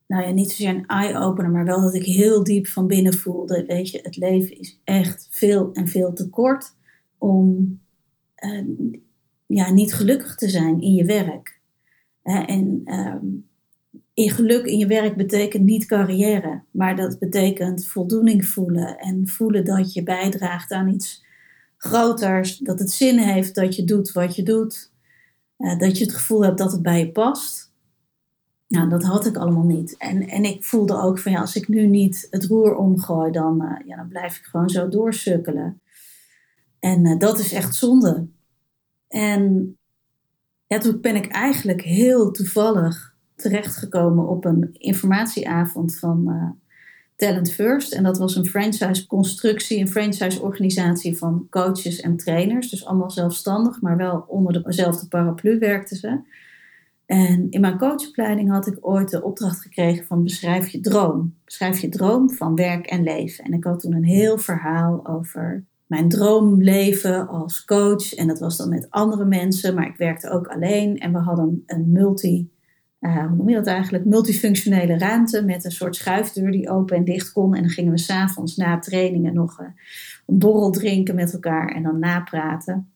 nou 0.08 0.24
ja, 0.24 0.32
niet 0.32 0.52
zozeer 0.52 0.76
een 0.76 0.86
eye-opener, 0.86 1.52
maar 1.52 1.66
wel 1.66 1.82
dat 1.82 1.94
ik 1.94 2.06
heel 2.06 2.44
diep 2.44 2.68
van 2.68 2.88
binnen 2.88 3.14
voelde. 3.14 3.66
Weet 3.66 3.90
je, 3.90 4.00
het 4.04 4.18
leven 4.18 4.60
is 4.60 4.80
echt 4.84 5.28
veel 5.30 5.74
en 5.74 5.88
veel 5.88 6.14
te 6.14 6.30
kort 6.30 6.76
om 7.18 7.80
uh, 8.40 9.00
ja, 9.55 9.72
niet 9.72 9.93
gelukkig 9.93 10.36
te 10.36 10.50
zijn 10.50 10.81
in 10.81 10.93
je 10.93 11.05
werk. 11.05 11.60
en 12.24 12.81
um, 12.86 13.50
in 14.13 14.29
geluk 14.29 14.65
in 14.65 14.77
je 14.77 14.88
werk 14.88 15.15
betekent 15.15 15.63
niet 15.63 15.86
carrière, 15.86 16.63
maar 16.72 16.96
dat 16.96 17.20
betekent 17.20 17.86
voldoening 17.86 18.46
voelen 18.46 18.98
en 18.98 19.27
voelen 19.27 19.65
dat 19.65 19.93
je 19.93 20.03
bijdraagt 20.03 20.72
aan 20.72 20.89
iets 20.89 21.24
groters, 21.77 22.58
dat 22.58 22.79
het 22.79 22.91
zin 22.91 23.17
heeft 23.17 23.55
dat 23.55 23.75
je 23.75 23.84
doet 23.84 24.12
wat 24.12 24.36
je 24.36 24.43
doet, 24.43 24.91
uh, 25.58 25.79
dat 25.79 25.98
je 25.98 26.03
het 26.03 26.13
gevoel 26.13 26.43
hebt 26.43 26.58
dat 26.58 26.72
het 26.72 26.81
bij 26.81 27.00
je 27.00 27.12
past. 27.12 27.72
Nou, 28.67 28.89
dat 28.89 29.03
had 29.03 29.25
ik 29.25 29.38
allemaal 29.38 29.65
niet. 29.65 29.98
En, 29.98 30.27
en 30.27 30.43
ik 30.43 30.63
voelde 30.63 31.01
ook 31.01 31.20
van 31.20 31.31
ja, 31.31 31.39
als 31.39 31.55
ik 31.55 31.67
nu 31.67 31.88
niet 31.88 32.27
het 32.29 32.46
roer 32.46 32.75
omgooi, 32.75 33.31
dan, 33.31 33.62
uh, 33.62 33.88
ja, 33.88 33.96
dan 33.96 34.08
blijf 34.08 34.38
ik 34.38 34.43
gewoon 34.43 34.70
zo 34.70 34.88
doorsukkelen. 34.89 35.81
En 36.79 37.05
uh, 37.05 37.20
dat 37.20 37.39
is 37.39 37.53
echt 37.53 37.75
zonde. 37.75 38.27
En 39.12 39.77
toen 40.80 41.01
ben 41.01 41.15
ik 41.15 41.27
eigenlijk 41.27 41.82
heel 41.82 42.32
toevallig 42.32 43.15
terechtgekomen 43.36 44.27
op 44.27 44.46
een 44.46 44.70
informatieavond 44.74 45.98
van 45.98 46.25
uh, 46.27 46.50
Talent 47.15 47.51
First. 47.51 47.94
En 47.94 48.03
dat 48.03 48.18
was 48.18 48.36
een 48.36 48.46
franchise-constructie, 48.46 49.80
een 49.80 49.89
franchise-organisatie 49.89 51.18
van 51.18 51.48
coaches 51.50 52.00
en 52.00 52.18
trainers. 52.18 52.70
Dus 52.70 52.86
allemaal 52.86 53.12
zelfstandig, 53.12 53.82
maar 53.82 53.98
wel 53.98 54.25
onder 54.27 54.63
dezelfde 54.63 55.08
paraplu 55.08 55.60
werkten 55.60 55.98
ze. 55.98 56.20
En 57.06 57.48
in 57.50 57.62
mijn 57.62 57.77
coachopleiding 57.77 58.50
had 58.50 58.68
ik 58.68 58.77
ooit 58.82 59.10
de 59.10 59.24
opdracht 59.24 59.62
gekregen 59.62 60.06
van 60.06 60.24
beschrijf 60.24 60.68
je 60.68 60.80
droom. 60.80 61.36
Beschrijf 61.46 61.80
je 61.80 61.89
droom 61.89 62.30
van 62.30 62.56
werk 62.56 62.86
en 62.86 63.03
leven. 63.03 63.44
En 63.44 63.53
ik 63.53 63.63
had 63.63 63.80
toen 63.80 63.94
een 63.94 64.03
heel 64.03 64.38
verhaal 64.38 65.08
over 65.08 65.65
mijn 65.92 66.10
droomleven 66.10 67.28
als 67.28 67.66
coach. 67.66 68.14
En 68.14 68.28
dat 68.28 68.40
was 68.40 68.58
dan 68.58 68.70
met 68.70 68.88
andere 68.90 69.26
mensen, 69.26 69.76
maar 69.76 69.88
ik 69.88 69.98
werkte 69.98 70.30
ook 70.30 70.48
alleen. 70.48 70.98
En 70.98 71.12
we 71.12 71.18
hadden 71.18 71.64
een 71.66 71.92
multi, 71.92 72.50
uh, 73.00 73.26
hoe 73.28 73.36
noem 73.36 73.50
je 73.50 73.56
dat 73.56 73.68
eigenlijk? 73.68 74.06
Multifunctionele 74.06 74.98
ruimte 74.98 75.44
met 75.44 75.66
een 75.66 75.72
soort 75.72 75.96
schuifdeur 75.96 76.52
die 76.52 76.70
open 76.70 76.98
en 76.98 77.04
dicht 77.04 77.32
kon. 77.32 77.56
En 77.56 77.62
dan 77.62 77.70
gingen 77.70 77.92
we 77.92 77.98
s'avonds 77.98 78.56
na 78.56 78.80
trainingen 78.80 79.34
nog 79.34 79.60
uh, 79.62 79.68
een 80.26 80.38
borrel 80.40 80.72
drinken 80.72 81.16
met 81.16 81.34
elkaar 81.34 81.68
en 81.68 81.84
dan 81.84 82.00
napraten. 82.00 82.92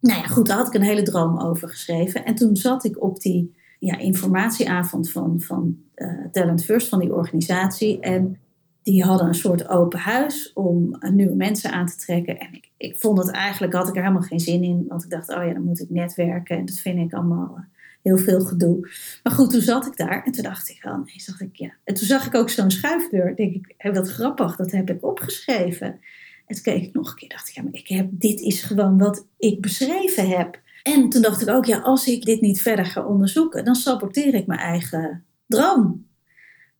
Nou 0.00 0.18
ja, 0.18 0.26
goed, 0.26 0.46
daar 0.46 0.56
had 0.56 0.66
ik 0.66 0.74
een 0.74 0.82
hele 0.82 1.02
droom 1.02 1.40
over 1.40 1.68
geschreven. 1.68 2.24
En 2.24 2.34
toen 2.34 2.56
zat 2.56 2.84
ik 2.84 3.02
op 3.02 3.20
die 3.20 3.54
ja, 3.78 3.98
informatieavond 3.98 5.10
van, 5.10 5.40
van 5.40 5.76
uh, 5.96 6.24
Talent 6.32 6.64
First, 6.64 6.88
van 6.88 6.98
die 6.98 7.14
organisatie. 7.14 8.00
En 8.00 8.38
die 8.82 9.04
hadden 9.04 9.26
een 9.26 9.34
soort 9.34 9.68
open 9.68 9.98
huis 9.98 10.52
om 10.52 10.96
nieuwe 11.10 11.34
mensen 11.34 11.72
aan 11.72 11.86
te 11.86 11.96
trekken. 11.96 12.38
En 12.38 12.54
ik, 12.54 12.70
ik 12.76 12.98
vond 12.98 13.18
het 13.18 13.30
eigenlijk, 13.30 13.72
had 13.72 13.88
ik 13.88 13.96
er 13.96 14.02
helemaal 14.02 14.22
geen 14.22 14.40
zin 14.40 14.62
in. 14.62 14.84
Want 14.88 15.04
ik 15.04 15.10
dacht, 15.10 15.28
oh 15.28 15.44
ja, 15.44 15.52
dan 15.52 15.64
moet 15.64 15.80
ik 15.80 15.90
netwerken. 15.90 16.56
En 16.56 16.64
dat 16.64 16.78
vind 16.78 16.98
ik 16.98 17.12
allemaal 17.12 17.54
eh, 17.56 17.62
heel 18.02 18.18
veel 18.18 18.40
gedoe. 18.40 18.88
Maar 19.22 19.32
goed, 19.32 19.50
toen 19.50 19.60
zat 19.60 19.86
ik 19.86 19.96
daar 19.96 20.24
en 20.24 20.32
toen 20.32 20.42
dacht 20.42 20.68
ik, 20.68 20.84
oh 20.84 21.04
nee, 21.04 21.20
zag 21.20 21.40
ik, 21.40 21.56
ja. 21.56 21.72
En 21.84 21.94
toen 21.94 22.06
zag 22.06 22.26
ik 22.26 22.34
ook 22.34 22.50
zo'n 22.50 22.70
schuifdeur. 22.70 23.36
Denk 23.36 23.54
ik, 23.54 23.74
heb 23.76 23.94
dat 23.94 24.08
grappig, 24.08 24.56
dat 24.56 24.70
heb 24.70 24.90
ik 24.90 25.04
opgeschreven. 25.04 26.00
En 26.46 26.54
toen 26.54 26.62
keek 26.62 26.82
ik 26.82 26.94
nog 26.94 27.10
een 27.10 27.16
keer, 27.16 27.28
dacht 27.28 27.48
ik, 27.48 27.54
ja, 27.54 27.62
maar 27.62 27.74
ik 27.74 27.88
heb, 27.88 28.08
dit 28.10 28.40
is 28.40 28.62
gewoon 28.62 28.98
wat 28.98 29.26
ik 29.38 29.60
beschreven 29.60 30.28
heb. 30.28 30.60
En 30.82 31.08
toen 31.08 31.22
dacht 31.22 31.42
ik 31.42 31.48
ook, 31.48 31.64
ja, 31.64 31.78
als 31.78 32.06
ik 32.06 32.24
dit 32.24 32.40
niet 32.40 32.62
verder 32.62 32.86
ga 32.86 33.04
onderzoeken, 33.06 33.64
dan 33.64 33.74
saboteer 33.74 34.34
ik 34.34 34.46
mijn 34.46 34.60
eigen 34.60 35.24
droom. 35.46 36.06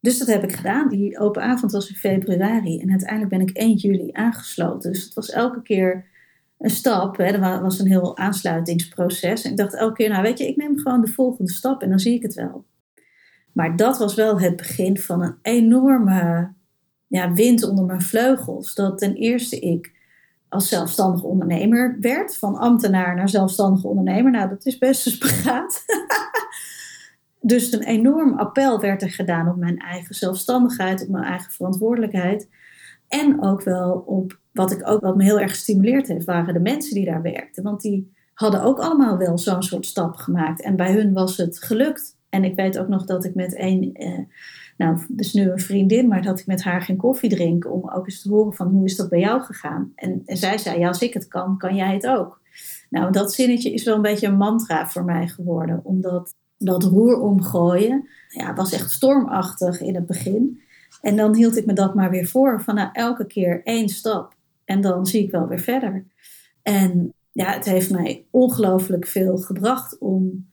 Dus 0.03 0.19
dat 0.19 0.29
heb 0.29 0.43
ik 0.43 0.53
gedaan. 0.53 0.89
Die 0.89 1.19
open 1.19 1.43
avond 1.43 1.73
was 1.73 1.89
in 1.89 1.95
februari 1.95 2.81
en 2.81 2.91
uiteindelijk 2.91 3.31
ben 3.31 3.41
ik 3.41 3.57
1 3.57 3.75
juli 3.75 4.09
aangesloten. 4.13 4.93
Dus 4.93 5.05
het 5.05 5.15
was 5.15 5.31
elke 5.31 5.63
keer 5.63 6.07
een 6.59 6.71
stap. 6.71 7.17
Hè. 7.17 7.61
Was 7.61 7.79
een 7.79 7.87
heel 7.87 8.17
aansluitingsproces. 8.17 9.43
En 9.43 9.51
ik 9.51 9.57
dacht 9.57 9.75
elke 9.75 9.95
keer, 9.95 10.09
nou 10.09 10.23
weet 10.23 10.39
je, 10.39 10.49
ik 10.49 10.57
neem 10.57 10.79
gewoon 10.79 11.01
de 11.01 11.13
volgende 11.13 11.53
stap 11.53 11.83
en 11.83 11.89
dan 11.89 11.99
zie 11.99 12.15
ik 12.15 12.23
het 12.23 12.35
wel. 12.35 12.65
Maar 13.53 13.77
dat 13.77 13.99
was 13.99 14.15
wel 14.15 14.41
het 14.41 14.57
begin 14.57 14.99
van 14.99 15.23
een 15.23 15.37
enorme 15.43 16.53
ja, 17.07 17.33
wind 17.33 17.65
onder 17.65 17.85
mijn 17.85 18.03
vleugels. 18.03 18.75
Dat 18.75 18.99
ten 18.99 19.15
eerste 19.15 19.59
ik 19.59 19.93
als 20.49 20.69
zelfstandig 20.69 21.23
ondernemer 21.23 21.97
werd. 22.01 22.37
Van 22.37 22.57
ambtenaar 22.57 23.15
naar 23.15 23.29
zelfstandig 23.29 23.85
ondernemer. 23.85 24.31
Nou, 24.31 24.49
dat 24.49 24.67
is 24.67 24.79
best 24.79 25.07
een 25.07 25.13
spagaat. 25.13 25.85
dus 27.43 27.73
een 27.73 27.83
enorm 27.83 28.39
appel 28.39 28.81
werd 28.81 29.03
er 29.03 29.11
gedaan 29.11 29.49
op 29.49 29.57
mijn 29.57 29.79
eigen 29.79 30.15
zelfstandigheid, 30.15 31.03
op 31.03 31.09
mijn 31.09 31.25
eigen 31.25 31.53
verantwoordelijkheid. 31.53 32.49
En 33.09 33.43
ook 33.43 33.63
wel 33.63 33.93
op 33.93 34.41
wat 34.53 34.73
ik 34.73 34.89
ook 34.89 35.01
wat 35.01 35.17
me 35.17 35.25
heel 35.25 35.41
erg 35.41 35.51
gestimuleerd 35.51 36.09
heeft, 36.09 36.25
waren 36.25 36.55
de 36.55 36.61
mensen 36.61 36.95
die 36.95 37.05
daar 37.05 37.23
werkten. 37.23 37.63
Want 37.63 37.81
die 37.81 38.13
hadden 38.35 38.63
ook 38.63 38.79
allemaal 38.79 39.19
wel 39.19 39.39
zo'n 39.39 39.63
soort 39.63 39.87
stap 39.87 40.15
gemaakt. 40.15 40.63
En 40.63 40.77
bij 40.77 40.93
hun 40.93 41.13
was 41.13 41.37
het 41.37 41.63
gelukt. 41.63 42.17
En 42.29 42.45
ik 42.45 42.57
weet 42.57 42.79
ook 42.79 42.89
nog 42.89 43.05
dat 43.05 43.25
ik 43.25 43.35
met 43.35 43.59
een, 43.59 43.91
eh, 43.95 44.19
nou, 44.77 44.99
dus 45.09 45.33
nu 45.33 45.51
een 45.51 45.59
vriendin, 45.59 46.09
maar 46.09 46.23
dat 46.23 46.39
ik 46.39 46.47
met 46.47 46.63
haar 46.63 46.83
ging 46.83 46.99
koffie 46.99 47.31
drinken 47.31 47.71
om 47.71 47.91
ook 47.91 48.07
eens 48.07 48.23
te 48.23 48.29
horen 48.29 48.55
van 48.55 48.69
hoe 48.69 48.85
is 48.85 48.97
dat 48.97 49.09
bij 49.09 49.21
jou 49.21 49.43
gegaan. 49.43 49.93
En, 49.95 50.23
en 50.27 50.37
zij 50.37 50.59
zei, 50.59 50.79
ja, 50.79 50.89
als 50.89 51.03
ik 51.03 51.15
het 51.15 51.29
kan, 51.29 51.59
kan 51.59 51.77
jij 51.77 51.95
het 51.95 52.07
ook. 52.07 52.41
Nou, 52.91 53.13
dat 53.13 53.33
zinnetje 53.33 53.73
is 53.73 53.85
wel 53.85 53.95
een 53.95 54.03
beetje 54.03 54.27
een 54.27 54.37
mantra 54.37 54.89
voor 54.89 55.05
mij 55.05 55.29
geworden, 55.29 55.81
omdat 55.85 56.35
dat 56.65 56.83
roer 56.83 57.21
omgooien, 57.21 58.09
ja, 58.29 58.55
was 58.55 58.73
echt 58.73 58.91
stormachtig 58.91 59.81
in 59.81 59.95
het 59.95 60.07
begin. 60.07 60.61
En 61.01 61.17
dan 61.17 61.35
hield 61.35 61.57
ik 61.57 61.67
me 61.67 61.73
dat 61.73 61.95
maar 61.95 62.11
weer 62.11 62.27
voor, 62.27 62.63
van 62.63 62.75
nou, 62.75 62.89
elke 62.93 63.27
keer 63.27 63.61
één 63.65 63.89
stap. 63.89 64.35
En 64.65 64.81
dan 64.81 65.07
zie 65.07 65.23
ik 65.23 65.31
wel 65.31 65.49
weer 65.49 65.61
verder. 65.61 66.05
En 66.63 67.13
ja, 67.33 67.53
het 67.53 67.65
heeft 67.65 67.91
mij 67.91 68.25
ongelooflijk 68.31 69.07
veel 69.07 69.37
gebracht 69.37 69.99
om 69.99 70.47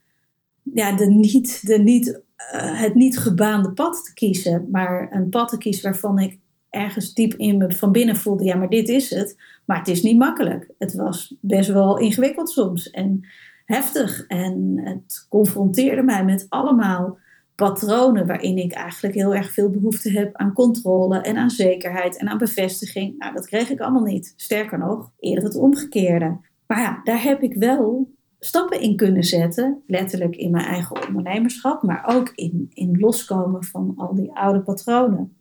ja, 0.74 0.96
de 0.96 1.06
niet, 1.06 1.68
de 1.68 1.80
niet, 1.80 2.22
uh, 2.54 2.82
het 2.82 2.96
niet 2.96 3.18
gebaande 3.18 3.72
pad 3.72 4.06
te 4.06 4.14
kiezen. 4.14 4.68
Maar 4.72 5.08
een 5.12 5.30
pad 5.30 5.50
te 5.50 5.58
kiezen 5.58 5.84
waarvan 5.84 6.20
ik 6.20 6.40
ergens 6.70 7.14
diep 7.14 7.34
in 7.34 7.58
me 7.58 7.72
van 7.72 7.92
binnen 7.92 8.16
voelde, 8.16 8.44
ja, 8.44 8.56
maar 8.56 8.70
dit 8.70 8.90
is 8.90 9.10
het. 9.10 9.38
Maar 9.66 9.78
het 9.78 9.88
is 9.88 10.02
niet 10.02 10.18
makkelijk. 10.18 10.70
Het 10.78 10.94
was 10.94 11.36
best 11.40 11.70
wel 11.70 11.98
ingewikkeld 11.98 12.50
soms. 12.50 12.90
En 12.90 13.28
heftig. 13.70 14.26
En 14.28 14.80
het 14.84 15.26
confronteerde 15.30 16.02
mij 16.02 16.26
met 16.26 16.46
allemaal 16.50 17.18
patronen 17.56 18.28
waarin 18.28 18.58
ik 18.58 18.72
eigenlijk 18.72 19.16
heel 19.16 19.36
erg 19.36 19.52
veel 19.52 19.70
behoefte 19.70 20.12
heb 20.12 20.36
aan 20.36 20.54
controle 20.54 21.22
en 21.22 21.38
aan 21.38 21.50
zekerheid 21.50 22.18
en 22.18 22.28
aan 22.28 22.38
bevestiging. 22.38 23.18
Nou, 23.18 23.34
dat 23.34 23.46
kreeg 23.46 23.70
ik 23.70 23.80
allemaal 23.80 24.04
niet. 24.04 24.34
Sterker 24.36 24.78
nog, 24.78 25.12
eerder 25.20 25.44
het 25.44 25.56
omgekeerde. 25.56 26.38
Maar 26.68 26.80
ja, 26.80 27.02
daar 27.04 27.24
heb 27.24 27.42
ik 27.42 27.54
wel 27.54 28.12
stappen 28.40 28.82
in 28.82 28.96
kunnen 28.96 29.24
zetten, 29.24 29.84
letterlijk 29.88 30.36
in 30.36 30.52
mijn 30.52 30.66
eigen 30.66 31.08
ondernemerschap, 31.08 31.84
maar 31.84 32.04
ook 32.16 32.32
in, 32.36 32.72
in 32.74 33.00
loskomen 33.00 33.64
van 33.64 33.94
al 33.98 34.16
die 34.16 34.32
oude 34.36 34.62
patronen. 34.62 35.38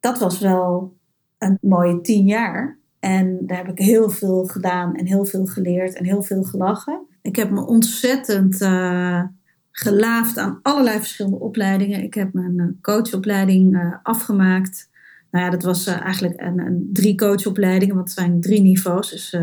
Dat 0.00 0.18
was 0.18 0.38
wel 0.38 0.96
een 1.38 1.58
mooie 1.60 2.00
tien 2.00 2.26
jaar. 2.26 2.78
En 2.98 3.46
daar 3.46 3.56
heb 3.56 3.68
ik 3.68 3.78
heel 3.78 4.10
veel 4.10 4.44
gedaan 4.44 4.94
en 4.94 5.06
heel 5.06 5.24
veel 5.24 5.46
geleerd 5.46 5.94
en 5.94 6.04
heel 6.04 6.22
veel 6.22 6.42
gelachen. 6.42 7.07
Ik 7.22 7.36
heb 7.36 7.50
me 7.50 7.66
ontzettend 7.66 8.60
uh, 8.60 9.22
gelaafd 9.70 10.38
aan 10.38 10.58
allerlei 10.62 10.98
verschillende 10.98 11.38
opleidingen. 11.38 12.02
Ik 12.02 12.14
heb 12.14 12.32
mijn 12.32 12.54
uh, 12.56 12.66
coachopleiding 12.80 13.74
uh, 13.74 13.94
afgemaakt. 14.02 14.90
Nou 15.30 15.44
ja, 15.44 15.50
dat 15.50 15.62
was 15.62 15.86
eigenlijk 15.86 16.40
een, 16.40 16.58
een, 16.58 16.90
drie 16.92 17.14
coachopleidingen, 17.14 17.94
want 17.94 18.08
het 18.08 18.18
zijn 18.18 18.40
drie 18.40 18.62
niveaus. 18.62 19.10
Dus, 19.10 19.36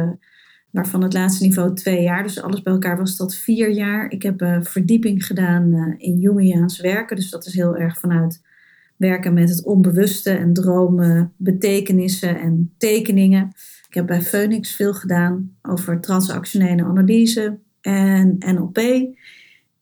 waarvan 0.72 1.04
het 1.04 1.14
laatste 1.14 1.44
niveau 1.44 1.74
twee 1.74 2.02
jaar. 2.02 2.24
Dus 2.24 2.42
alles 2.42 2.62
bij 2.62 2.74
elkaar 2.74 2.98
was 2.98 3.18
dat 3.18 3.36
vier 3.36 3.70
jaar. 3.70 4.12
Ik 4.12 4.24
heb 4.24 4.60
verdieping 4.62 5.26
gedaan 5.26 5.96
in 5.98 6.20
Jungiaans 6.20 6.80
werken. 6.80 7.16
Dus 7.16 7.30
dat 7.30 7.46
is 7.46 7.54
heel 7.54 7.76
erg 7.76 8.00
vanuit 8.00 8.42
werken 8.98 9.34
met 9.34 9.50
het 9.50 9.64
onbewuste 9.64 10.30
en 10.30 10.54
dromen, 10.54 11.34
betekenissen 11.38 12.40
en 12.40 12.74
tekeningen. 12.78 13.52
Ik 13.88 13.94
heb 13.94 14.08
bij 14.08 14.22
Phoenix 14.22 14.76
veel 14.76 14.94
gedaan 14.94 15.56
over 15.62 16.02
transactionele 16.02 16.84
analyse, 16.84 17.60
en 17.86 18.36
NLP. 18.39 18.78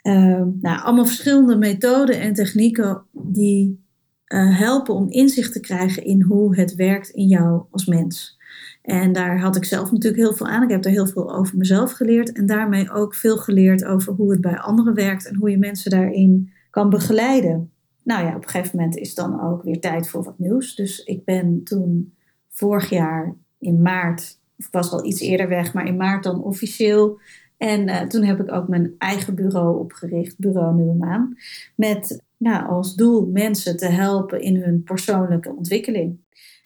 Ehm, 0.02 0.48
nou, 0.62 0.82
allemaal 0.82 1.06
verschillende 1.06 1.58
methoden 1.58 2.20
en 2.20 2.34
technieken 2.34 3.04
die 3.12 3.82
uh, 4.28 4.58
helpen 4.58 4.96
om 4.96 5.10
inzicht 5.10 5.54
te 5.54 5.60
krijgen 5.60 6.06
in 6.06 6.22
hoe 6.22 6.56
het 6.56 6.76
werkt 6.76 7.10
in 7.10 7.28
jou 7.28 7.64
als 7.72 7.86
mens. 7.86 8.38
En 8.82 9.14
daar 9.14 9.40
had 9.40 9.56
ik 9.56 9.66
zelf 9.66 9.92
natuurlijk 9.92 10.24
heel 10.24 10.34
veel 10.34 10.48
aan. 10.48 10.64
Ik 10.64 10.70
heb 10.70 10.86
er 10.86 10.92
heel 10.92 11.08
veel 11.08 11.36
over 11.36 11.58
mezelf 11.58 11.92
geleerd 11.92 12.32
en 12.32 12.46
daarmee 12.46 12.92
ook 12.92 13.16
veel 13.16 13.38
geleerd 13.38 13.86
over 13.86 14.14
hoe 14.14 14.32
het 14.32 14.42
bij 14.42 14.60
anderen 14.60 14.94
werkt 14.94 15.28
en 15.28 15.36
hoe 15.36 15.50
je 15.50 15.58
mensen 15.58 15.92
daarin 15.92 16.52
kan 16.70 16.90
begeleiden. 16.90 17.72
Nou 18.04 18.26
ja, 18.26 18.36
op 18.36 18.44
een 18.44 18.50
gegeven 18.50 18.78
moment 18.78 18.98
is 18.98 19.16
dan 19.16 19.42
ook 19.42 19.64
weer 19.64 19.80
tijd 19.80 20.10
voor 20.10 20.24
wat 20.24 20.40
nieuws. 20.40 20.76
Dus 20.76 21.04
ik 21.04 21.26
ben 21.26 21.64
toen 21.64 22.14
vorig 22.50 22.90
jaar 22.90 23.36
in 23.60 23.82
maart, 23.82 24.40
of 24.58 24.66
ik 24.66 24.72
was 24.72 24.92
al 24.92 25.06
iets 25.06 25.22
eerder 25.22 25.48
weg, 25.48 25.74
maar 25.74 25.88
in 25.88 25.98
maart 25.98 26.24
dan 26.24 26.44
officieel. 26.44 27.20
En 27.64 27.88
uh, 27.88 28.02
toen 28.02 28.24
heb 28.24 28.40
ik 28.40 28.52
ook 28.52 28.68
mijn 28.68 28.96
eigen 28.98 29.36
bureau 29.36 29.80
opgericht, 29.80 30.40
Bureau 30.40 30.76
Nieuwe 30.76 30.94
Maan. 30.94 31.38
Met 31.76 32.24
ja, 32.38 32.62
als 32.62 32.96
doel 32.96 33.26
mensen 33.26 33.78
te 33.78 33.86
helpen 33.86 34.42
in 34.42 34.56
hun 34.56 34.84
persoonlijke 34.84 35.56
ontwikkeling. 35.56 36.18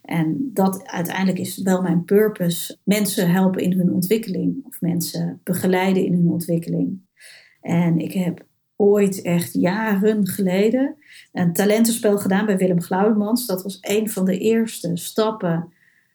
En 0.02 0.50
dat 0.54 0.88
uiteindelijk 0.88 1.40
is 1.40 1.58
wel 1.58 1.82
mijn 1.82 2.04
purpose. 2.04 2.78
Mensen 2.84 3.32
helpen 3.32 3.64
in 3.64 3.74
hun 3.74 3.94
ontwikkeling 3.94 4.66
of 4.66 4.82
mensen 4.82 5.40
begeleiden 5.44 6.06
in 6.06 6.14
hun 6.14 6.30
ontwikkeling. 6.30 7.02
En 7.62 8.00
ik 8.00 8.14
heb 8.14 8.46
ooit 8.76 9.22
echt 9.22 9.54
jaren 9.54 10.28
geleden 10.28 10.96
een 11.32 11.54
talentenspel 11.54 12.18
gedaan 12.18 12.46
bij 12.46 12.58
Willem 12.58 12.82
Glaudemans. 12.82 13.46
Dat 13.46 13.64
was 13.64 13.78
een 13.82 14.10
van 14.10 14.26
de 14.26 14.38
eerste 14.38 14.92
stappen 14.94 15.74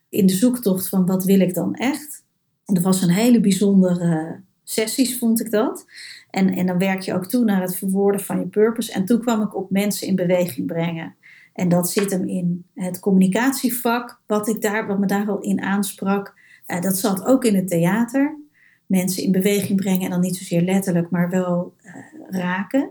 in 0.08 0.26
de 0.26 0.34
zoektocht 0.34 0.88
van 0.88 1.06
wat 1.06 1.24
wil 1.24 1.40
ik 1.40 1.54
dan 1.54 1.74
echt. 1.74 2.24
Dat 2.64 2.82
was 2.82 3.02
een 3.02 3.10
hele 3.10 3.40
bijzondere 3.40 4.40
sessies, 4.72 5.18
vond 5.18 5.40
ik 5.40 5.50
dat. 5.50 5.86
En, 6.30 6.48
en 6.48 6.66
dan 6.66 6.78
werk 6.78 7.00
je 7.00 7.14
ook 7.14 7.26
toe 7.26 7.44
naar 7.44 7.60
het 7.60 7.76
verwoorden 7.76 8.20
van 8.20 8.38
je 8.38 8.46
purpose. 8.46 8.92
En 8.92 9.04
toen 9.04 9.20
kwam 9.20 9.42
ik 9.42 9.56
op 9.56 9.70
mensen 9.70 10.06
in 10.06 10.16
beweging 10.16 10.66
brengen. 10.66 11.14
En 11.52 11.68
dat 11.68 11.90
zit 11.90 12.10
hem 12.10 12.28
in 12.28 12.64
het 12.74 13.00
communicatievak, 13.00 14.20
wat, 14.26 14.48
ik 14.48 14.60
daar, 14.60 14.86
wat 14.86 14.98
me 14.98 15.06
daar 15.06 15.28
al 15.28 15.40
in 15.40 15.60
aansprak. 15.62 16.34
Uh, 16.66 16.80
dat 16.80 16.98
zat 16.98 17.24
ook 17.24 17.44
in 17.44 17.54
het 17.54 17.68
theater. 17.68 18.38
Mensen 18.86 19.22
in 19.22 19.32
beweging 19.32 19.80
brengen 19.80 20.04
en 20.04 20.10
dan 20.10 20.20
niet 20.20 20.36
zozeer 20.36 20.62
letterlijk, 20.62 21.10
maar 21.10 21.30
wel 21.30 21.74
uh, 21.84 21.94
raken. 22.40 22.90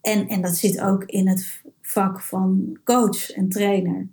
En, 0.00 0.28
en 0.28 0.40
dat 0.40 0.56
zit 0.56 0.80
ook 0.80 1.04
in 1.04 1.28
het 1.28 1.62
vak 1.82 2.20
van 2.20 2.78
coach 2.84 3.30
en 3.30 3.48
trainer. 3.48 4.08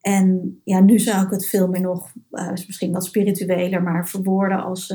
En 0.00 0.60
ja, 0.64 0.80
nu 0.80 0.98
zou 0.98 1.24
ik 1.24 1.30
het 1.30 1.46
veel 1.46 1.68
meer 1.68 1.80
nog, 1.80 2.12
uh, 2.30 2.50
misschien 2.50 2.92
wat 2.92 3.04
spiritueler, 3.04 3.82
maar 3.82 4.08
verwoorden 4.08 4.62
als 4.62 4.94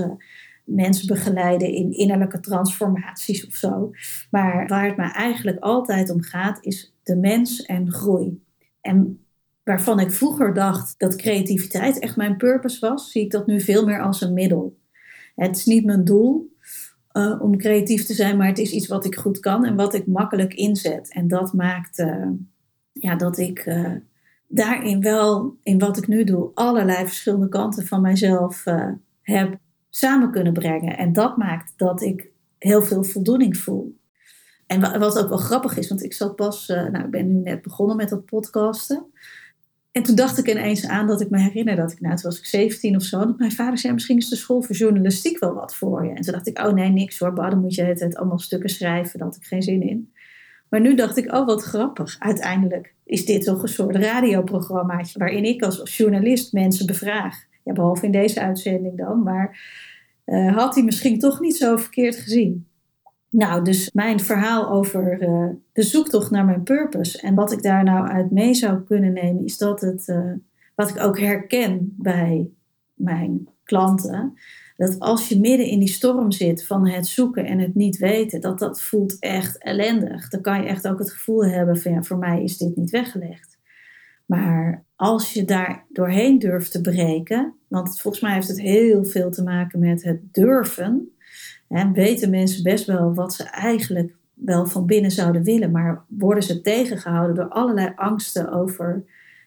mensen 0.67 1.07
begeleiden 1.07 1.73
in 1.73 1.91
innerlijke 1.91 2.39
transformaties 2.39 3.47
of 3.47 3.53
zo. 3.53 3.91
Maar 4.31 4.67
waar 4.67 4.85
het 4.85 4.97
mij 4.97 5.11
eigenlijk 5.11 5.59
altijd 5.59 6.09
om 6.09 6.21
gaat, 6.21 6.57
is 6.61 6.93
de 7.03 7.15
mens 7.15 7.61
en 7.61 7.91
groei. 7.91 8.43
En 8.81 9.25
waarvan 9.63 9.99
ik 9.99 10.11
vroeger 10.11 10.53
dacht 10.53 10.95
dat 10.97 11.15
creativiteit 11.15 11.99
echt 11.99 12.15
mijn 12.15 12.37
purpose 12.37 12.79
was, 12.79 13.11
zie 13.11 13.23
ik 13.23 13.31
dat 13.31 13.47
nu 13.47 13.61
veel 13.61 13.85
meer 13.85 14.01
als 14.01 14.21
een 14.21 14.33
middel. 14.33 14.77
Het 15.35 15.57
is 15.57 15.65
niet 15.65 15.85
mijn 15.85 16.03
doel 16.03 16.55
uh, 17.13 17.41
om 17.41 17.57
creatief 17.57 18.05
te 18.05 18.13
zijn, 18.13 18.37
maar 18.37 18.47
het 18.47 18.57
is 18.57 18.71
iets 18.71 18.87
wat 18.87 19.05
ik 19.05 19.15
goed 19.15 19.39
kan 19.39 19.65
en 19.65 19.75
wat 19.75 19.93
ik 19.93 20.07
makkelijk 20.07 20.53
inzet. 20.53 21.13
En 21.13 21.27
dat 21.27 21.53
maakt 21.53 21.99
uh, 21.99 22.29
ja, 22.91 23.15
dat 23.15 23.37
ik 23.37 23.65
uh, 23.65 23.91
daarin 24.47 25.01
wel, 25.01 25.57
in 25.63 25.79
wat 25.79 25.97
ik 25.97 26.07
nu 26.07 26.23
doe, 26.23 26.51
allerlei 26.53 27.05
verschillende 27.05 27.49
kanten 27.49 27.87
van 27.87 28.01
mijzelf 28.01 28.63
heb 29.21 29.57
samen 29.97 30.31
kunnen 30.31 30.53
brengen. 30.53 30.97
En 30.97 31.13
dat 31.13 31.37
maakt 31.37 31.73
dat 31.75 32.01
ik 32.01 32.29
heel 32.57 32.81
veel 32.81 33.03
voldoening 33.03 33.57
voel. 33.57 33.97
En 34.67 34.99
wat 34.99 35.19
ook 35.19 35.29
wel 35.29 35.37
grappig 35.37 35.77
is, 35.77 35.89
want 35.89 36.03
ik 36.03 36.13
zat 36.13 36.35
pas, 36.35 36.69
uh, 36.69 36.89
nou 36.89 37.05
ik 37.05 37.11
ben 37.11 37.27
nu 37.27 37.41
net 37.41 37.61
begonnen 37.61 37.95
met 37.95 38.09
dat 38.09 38.25
podcasten. 38.25 39.05
En 39.91 40.03
toen 40.03 40.15
dacht 40.15 40.37
ik 40.37 40.47
ineens 40.47 40.87
aan 40.87 41.07
dat 41.07 41.21
ik 41.21 41.29
me 41.29 41.39
herinner 41.39 41.75
dat 41.75 41.91
ik, 41.91 41.99
nou 41.99 42.15
toen 42.15 42.23
was 42.23 42.39
ik 42.39 42.45
17 42.45 42.95
of 42.95 43.03
zo, 43.03 43.19
dat 43.19 43.37
mijn 43.37 43.51
vader 43.51 43.77
zei 43.77 43.93
misschien 43.93 44.17
is 44.17 44.29
de 44.29 44.35
school 44.35 44.61
voor 44.61 44.75
journalistiek 44.75 45.39
wel 45.39 45.53
wat 45.53 45.75
voor 45.75 46.05
je. 46.05 46.09
En 46.09 46.21
toen 46.21 46.33
dacht 46.33 46.47
ik, 46.47 46.59
oh 46.59 46.73
nee 46.73 46.89
niks 46.89 47.19
hoor, 47.19 47.35
dan 47.35 47.61
moet 47.61 47.75
je 47.75 47.83
het 47.83 48.17
allemaal 48.17 48.39
stukken 48.39 48.69
schrijven, 48.69 49.19
daar 49.19 49.27
had 49.27 49.37
ik 49.37 49.43
geen 49.43 49.61
zin 49.61 49.81
in. 49.81 50.13
Maar 50.69 50.81
nu 50.81 50.95
dacht 50.95 51.17
ik, 51.17 51.33
oh 51.33 51.45
wat 51.45 51.63
grappig, 51.63 52.15
uiteindelijk 52.19 52.93
is 53.05 53.25
dit 53.25 53.43
toch 53.43 53.61
een 53.61 53.67
soort 53.67 53.95
radioprogrammaatje 53.95 55.19
waarin 55.19 55.43
ik 55.43 55.63
als 55.63 55.97
journalist 55.97 56.53
mensen 56.53 56.85
bevraag. 56.85 57.46
Ja, 57.67 57.73
behalve 57.73 58.05
in 58.05 58.11
deze 58.11 58.41
uitzending 58.41 58.97
dan, 58.97 59.23
maar 59.23 59.59
uh, 60.25 60.55
had 60.55 60.75
hij 60.75 60.83
misschien 60.83 61.19
toch 61.19 61.39
niet 61.39 61.57
zo 61.57 61.77
verkeerd 61.77 62.15
gezien. 62.15 62.67
Nou, 63.29 63.63
dus 63.63 63.91
mijn 63.93 64.19
verhaal 64.19 64.69
over 64.69 65.21
uh, 65.21 65.49
de 65.71 65.83
zoektocht 65.83 66.31
naar 66.31 66.45
mijn 66.45 66.63
purpose 66.63 67.21
en 67.21 67.35
wat 67.35 67.51
ik 67.51 67.61
daar 67.61 67.83
nou 67.83 68.07
uit 68.07 68.31
mee 68.31 68.53
zou 68.53 68.81
kunnen 68.81 69.13
nemen, 69.13 69.45
is 69.45 69.57
dat 69.57 69.81
het, 69.81 70.07
uh, 70.07 70.31
wat 70.75 70.89
ik 70.89 70.99
ook 70.99 71.19
herken 71.19 71.95
bij 71.97 72.49
mijn 72.93 73.49
klanten, 73.63 74.33
dat 74.77 74.99
als 74.99 75.29
je 75.29 75.39
midden 75.39 75.67
in 75.67 75.79
die 75.79 75.87
storm 75.87 76.31
zit 76.31 76.65
van 76.65 76.87
het 76.87 77.07
zoeken 77.07 77.45
en 77.45 77.59
het 77.59 77.75
niet 77.75 77.97
weten, 77.97 78.41
dat 78.41 78.59
dat 78.59 78.81
voelt 78.81 79.19
echt 79.19 79.63
ellendig. 79.63 80.29
Dan 80.29 80.41
kan 80.41 80.61
je 80.61 80.67
echt 80.67 80.87
ook 80.87 80.99
het 80.99 81.11
gevoel 81.11 81.45
hebben 81.45 81.77
van 81.77 81.91
ja, 81.91 82.03
voor 82.03 82.17
mij 82.17 82.43
is 82.43 82.57
dit 82.57 82.75
niet 82.75 82.89
weggelegd. 82.89 83.57
Maar 84.25 84.85
als 84.97 85.33
je 85.33 85.45
daar 85.45 85.85
doorheen 85.89 86.39
durft 86.39 86.71
te 86.71 86.81
breken, 86.81 87.53
want 87.67 88.01
volgens 88.01 88.23
mij 88.23 88.33
heeft 88.33 88.47
het 88.47 88.61
heel 88.61 89.05
veel 89.05 89.31
te 89.31 89.43
maken 89.43 89.79
met 89.79 90.03
het 90.03 90.33
durven. 90.33 91.11
En 91.67 91.93
weten 91.93 92.29
mensen 92.29 92.63
best 92.63 92.85
wel 92.85 93.13
wat 93.13 93.33
ze 93.33 93.43
eigenlijk 93.43 94.15
wel 94.33 94.65
van 94.65 94.85
binnen 94.85 95.11
zouden 95.11 95.43
willen, 95.43 95.71
maar 95.71 96.03
worden 96.07 96.43
ze 96.43 96.61
tegengehouden 96.61 97.35
door 97.35 97.47
allerlei 97.47 97.91
angsten 97.95 98.51
over 98.51 99.03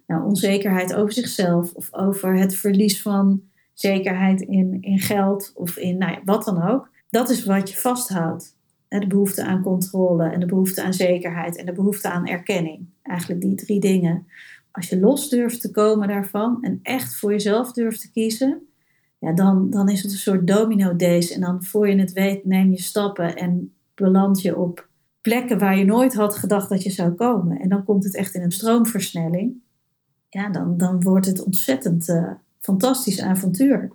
nou, 0.06 0.24
onzekerheid 0.24 0.94
over 0.94 1.12
zichzelf 1.12 1.72
of 1.72 1.94
over 1.94 2.36
het 2.36 2.54
verlies 2.54 3.02
van 3.02 3.42
zekerheid 3.72 4.40
in, 4.40 4.78
in 4.80 4.98
geld 4.98 5.52
of 5.54 5.76
in 5.76 5.98
nou 5.98 6.12
ja, 6.12 6.20
wat 6.24 6.44
dan 6.44 6.62
ook. 6.62 6.88
Dat 7.10 7.30
is 7.30 7.44
wat 7.44 7.70
je 7.70 7.76
vasthoudt. 7.76 8.58
De 8.88 9.06
behoefte 9.06 9.44
aan 9.44 9.62
controle 9.62 10.28
en 10.28 10.40
de 10.40 10.46
behoefte 10.46 10.82
aan 10.82 10.94
zekerheid 10.94 11.56
en 11.56 11.66
de 11.66 11.72
behoefte 11.72 12.10
aan 12.10 12.26
erkenning. 12.26 12.86
Eigenlijk 13.02 13.40
die 13.40 13.54
drie 13.54 13.80
dingen 13.80 14.26
als 14.70 14.88
je 14.88 15.00
los 15.00 15.28
durft 15.28 15.61
te 15.61 15.70
komen 15.70 16.09
daarvan 16.09 16.62
en 16.62 16.80
echt 16.83 17.16
voor 17.16 17.30
jezelf 17.30 17.72
durft 17.72 18.00
te 18.00 18.11
kiezen, 18.11 18.62
ja, 19.18 19.33
dan, 19.33 19.70
dan 19.70 19.88
is 19.88 20.02
het 20.02 20.12
een 20.12 20.18
soort 20.18 20.46
domino 20.46 20.96
days. 20.96 21.30
En 21.30 21.40
dan 21.40 21.64
voor 21.64 21.88
je 21.88 21.98
het 21.98 22.12
weet, 22.12 22.44
neem 22.44 22.70
je 22.70 22.80
stappen 22.80 23.37
en 23.37 23.74
beland 23.94 24.42
je 24.42 24.56
op 24.56 24.88
plekken 25.20 25.59
waar 25.59 25.78
je 25.78 25.85
nooit 25.85 26.14
had 26.14 26.37
gedacht 26.37 26.68
dat 26.68 26.83
je 26.83 26.90
zou 26.90 27.12
komen. 27.12 27.61
En 27.61 27.68
dan 27.68 27.85
komt 27.85 28.04
het 28.04 28.16
echt 28.16 28.35
in 28.35 28.42
een 28.42 28.52
stroomversnelling. 28.52 29.54
Ja, 30.28 30.48
dan, 30.48 30.76
dan 30.76 31.02
wordt 31.02 31.26
het 31.26 31.44
ontzettend 31.44 32.09
uh, 32.09 32.33
fantastisch 32.59 33.20
avontuur. 33.20 33.92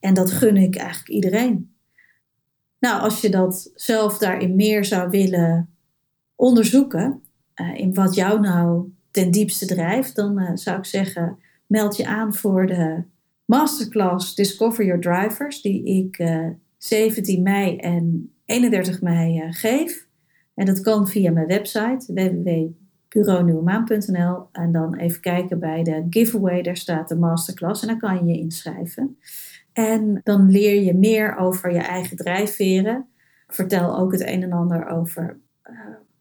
En 0.00 0.14
dat 0.14 0.30
gun 0.30 0.56
ik 0.56 0.76
eigenlijk 0.76 1.08
iedereen. 1.08 1.74
Nou, 2.78 3.00
als 3.00 3.20
je 3.20 3.30
dat 3.30 3.70
zelf 3.74 4.18
daarin 4.18 4.56
meer 4.56 4.84
zou 4.84 5.10
willen 5.10 5.74
onderzoeken, 6.34 7.22
uh, 7.54 7.78
in 7.78 7.94
wat 7.94 8.14
jou 8.14 8.40
nou 8.40 8.92
ten 9.18 9.30
diepste 9.30 9.66
drijft, 9.66 10.16
dan 10.16 10.40
uh, 10.40 10.50
zou 10.54 10.78
ik 10.78 10.84
zeggen, 10.84 11.38
meld 11.66 11.96
je 11.96 12.06
aan 12.06 12.34
voor 12.34 12.66
de 12.66 13.02
masterclass 13.44 14.34
Discover 14.34 14.84
Your 14.84 15.00
Drivers, 15.00 15.62
die 15.62 15.84
ik 15.84 16.18
uh, 16.18 16.46
eh, 16.46 16.52
17 16.76 17.42
mei 17.42 17.76
en 17.76 18.32
31 18.44 19.02
mei 19.02 19.38
uh, 19.38 19.44
geef. 19.50 20.06
En 20.54 20.66
dat 20.66 20.80
kan 20.80 21.08
via 21.08 21.30
mijn 21.30 21.46
website 21.46 22.12
www.bureaunieuwemaan.nl 22.12 24.48
en 24.52 24.72
dan 24.72 24.94
even 24.94 25.20
kijken 25.20 25.58
bij 25.58 25.82
de 25.82 26.06
giveaway, 26.10 26.62
daar 26.62 26.76
staat 26.76 27.08
de 27.08 27.16
masterclass 27.16 27.82
en 27.82 27.88
dan 27.88 27.98
kan 27.98 28.16
je 28.16 28.24
je 28.32 28.38
inschrijven. 28.38 29.18
En 29.72 30.20
dan 30.24 30.50
leer 30.50 30.82
je 30.82 30.94
meer 30.94 31.36
over 31.36 31.72
je 31.72 31.78
eigen 31.78 32.16
drijfveren. 32.16 33.06
vertel 33.46 33.98
ook 33.98 34.12
het 34.12 34.26
een 34.26 34.42
en 34.42 34.52
ander 34.52 34.88
over 34.88 35.38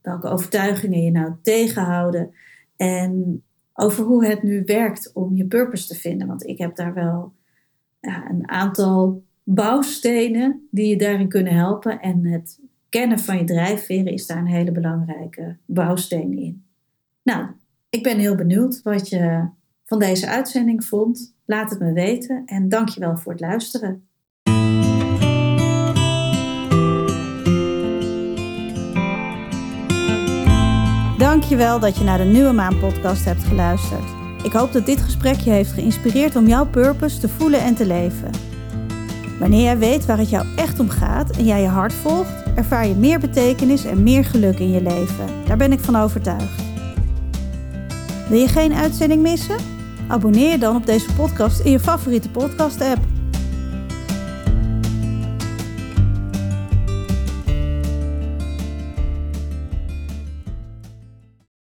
welke 0.02 0.28
overtuigingen 0.28 1.02
je 1.02 1.12
nou 1.12 1.34
tegenhouden 1.42 2.34
en 2.78 3.44
over 3.74 4.04
hoe 4.04 4.26
het 4.26 4.44
nu 4.44 4.64
werkt 4.66 5.12
om 5.14 5.36
je 5.36 5.46
purpose 5.46 5.88
te 5.88 5.96
vinden. 5.96 6.28
Want 6.28 6.48
ik 6.48 6.58
heb 6.58 6.76
daar 6.76 6.94
wel 6.94 7.34
ja, 8.00 8.30
een 8.30 8.50
aantal 8.50 9.24
bouwstenen 9.44 10.68
die 10.72 10.88
je 10.88 10.98
daarin 10.98 11.28
kunnen 11.28 11.54
helpen. 11.54 12.00
En 12.00 12.26
het 12.26 12.60
kennen 12.90 13.20
van 13.20 13.38
je 13.38 13.44
drijfveren 13.44 14.14
is 14.14 14.28
daar 14.28 14.38
een 14.38 14.46
hele 14.46 14.72
belangrijke 14.72 15.58
bouwsteen 15.66 16.38
in. 16.38 16.66
Nou, 17.24 17.48
ik 17.90 18.04
ben 18.04 18.18
heel 18.18 18.36
benieuwd 18.36 18.82
wat 18.82 19.10
je 19.10 19.50
van 19.86 20.00
deze 20.00 20.28
uitzending 20.28 20.86
vond. 20.86 21.36
Laat 21.46 21.70
het 21.70 21.80
me 21.80 21.92
weten 21.92 22.46
en 22.46 22.70
dankjewel 22.70 23.18
voor 23.18 23.32
het 23.32 23.42
luisteren. 23.42 24.08
Dankjewel 31.48 31.80
dat 31.80 31.98
je 31.98 32.04
naar 32.04 32.18
de 32.18 32.24
Nieuwe 32.24 32.52
Maan 32.52 32.80
podcast 32.80 33.26
hebt 33.26 33.44
geluisterd. 33.44 34.04
Ik 34.44 34.52
hoop 34.52 34.74
dat 34.74 34.86
dit 34.86 35.02
gesprek 35.02 35.40
je 35.40 35.50
heeft 35.50 35.72
geïnspireerd 35.72 36.36
om 36.36 36.48
jouw 36.48 36.66
purpose 36.66 37.20
te 37.20 37.30
voelen 37.30 37.62
en 37.62 37.76
te 37.76 37.86
leven. 37.86 38.32
Wanneer 39.40 39.62
jij 39.62 39.78
weet 39.78 40.06
waar 40.06 40.18
het 40.18 40.30
jou 40.30 40.46
echt 40.56 40.80
om 40.80 40.90
gaat 40.90 41.38
en 41.38 41.46
jij 41.46 41.62
je 41.62 41.68
hart 41.68 41.94
volgt, 41.94 42.44
ervaar 42.56 42.88
je 42.88 42.96
meer 42.96 43.20
betekenis 43.20 43.86
en 43.86 44.04
meer 44.04 44.26
geluk 44.26 44.60
in 44.60 44.72
je 44.72 44.82
leven. 44.82 45.26
Daar 45.46 45.58
ben 45.58 45.72
ik 45.72 45.80
van 45.80 45.96
overtuigd. 45.96 46.62
Wil 48.30 48.40
je 48.40 48.48
geen 48.48 48.74
uitzending 48.74 49.22
missen? 49.22 49.58
Abonneer 50.08 50.52
je 50.52 50.58
dan 50.58 50.76
op 50.76 50.86
deze 50.86 51.14
podcast 51.14 51.60
in 51.60 51.72
je 51.72 51.80
favoriete 51.80 52.30
podcast-app. 52.30 53.17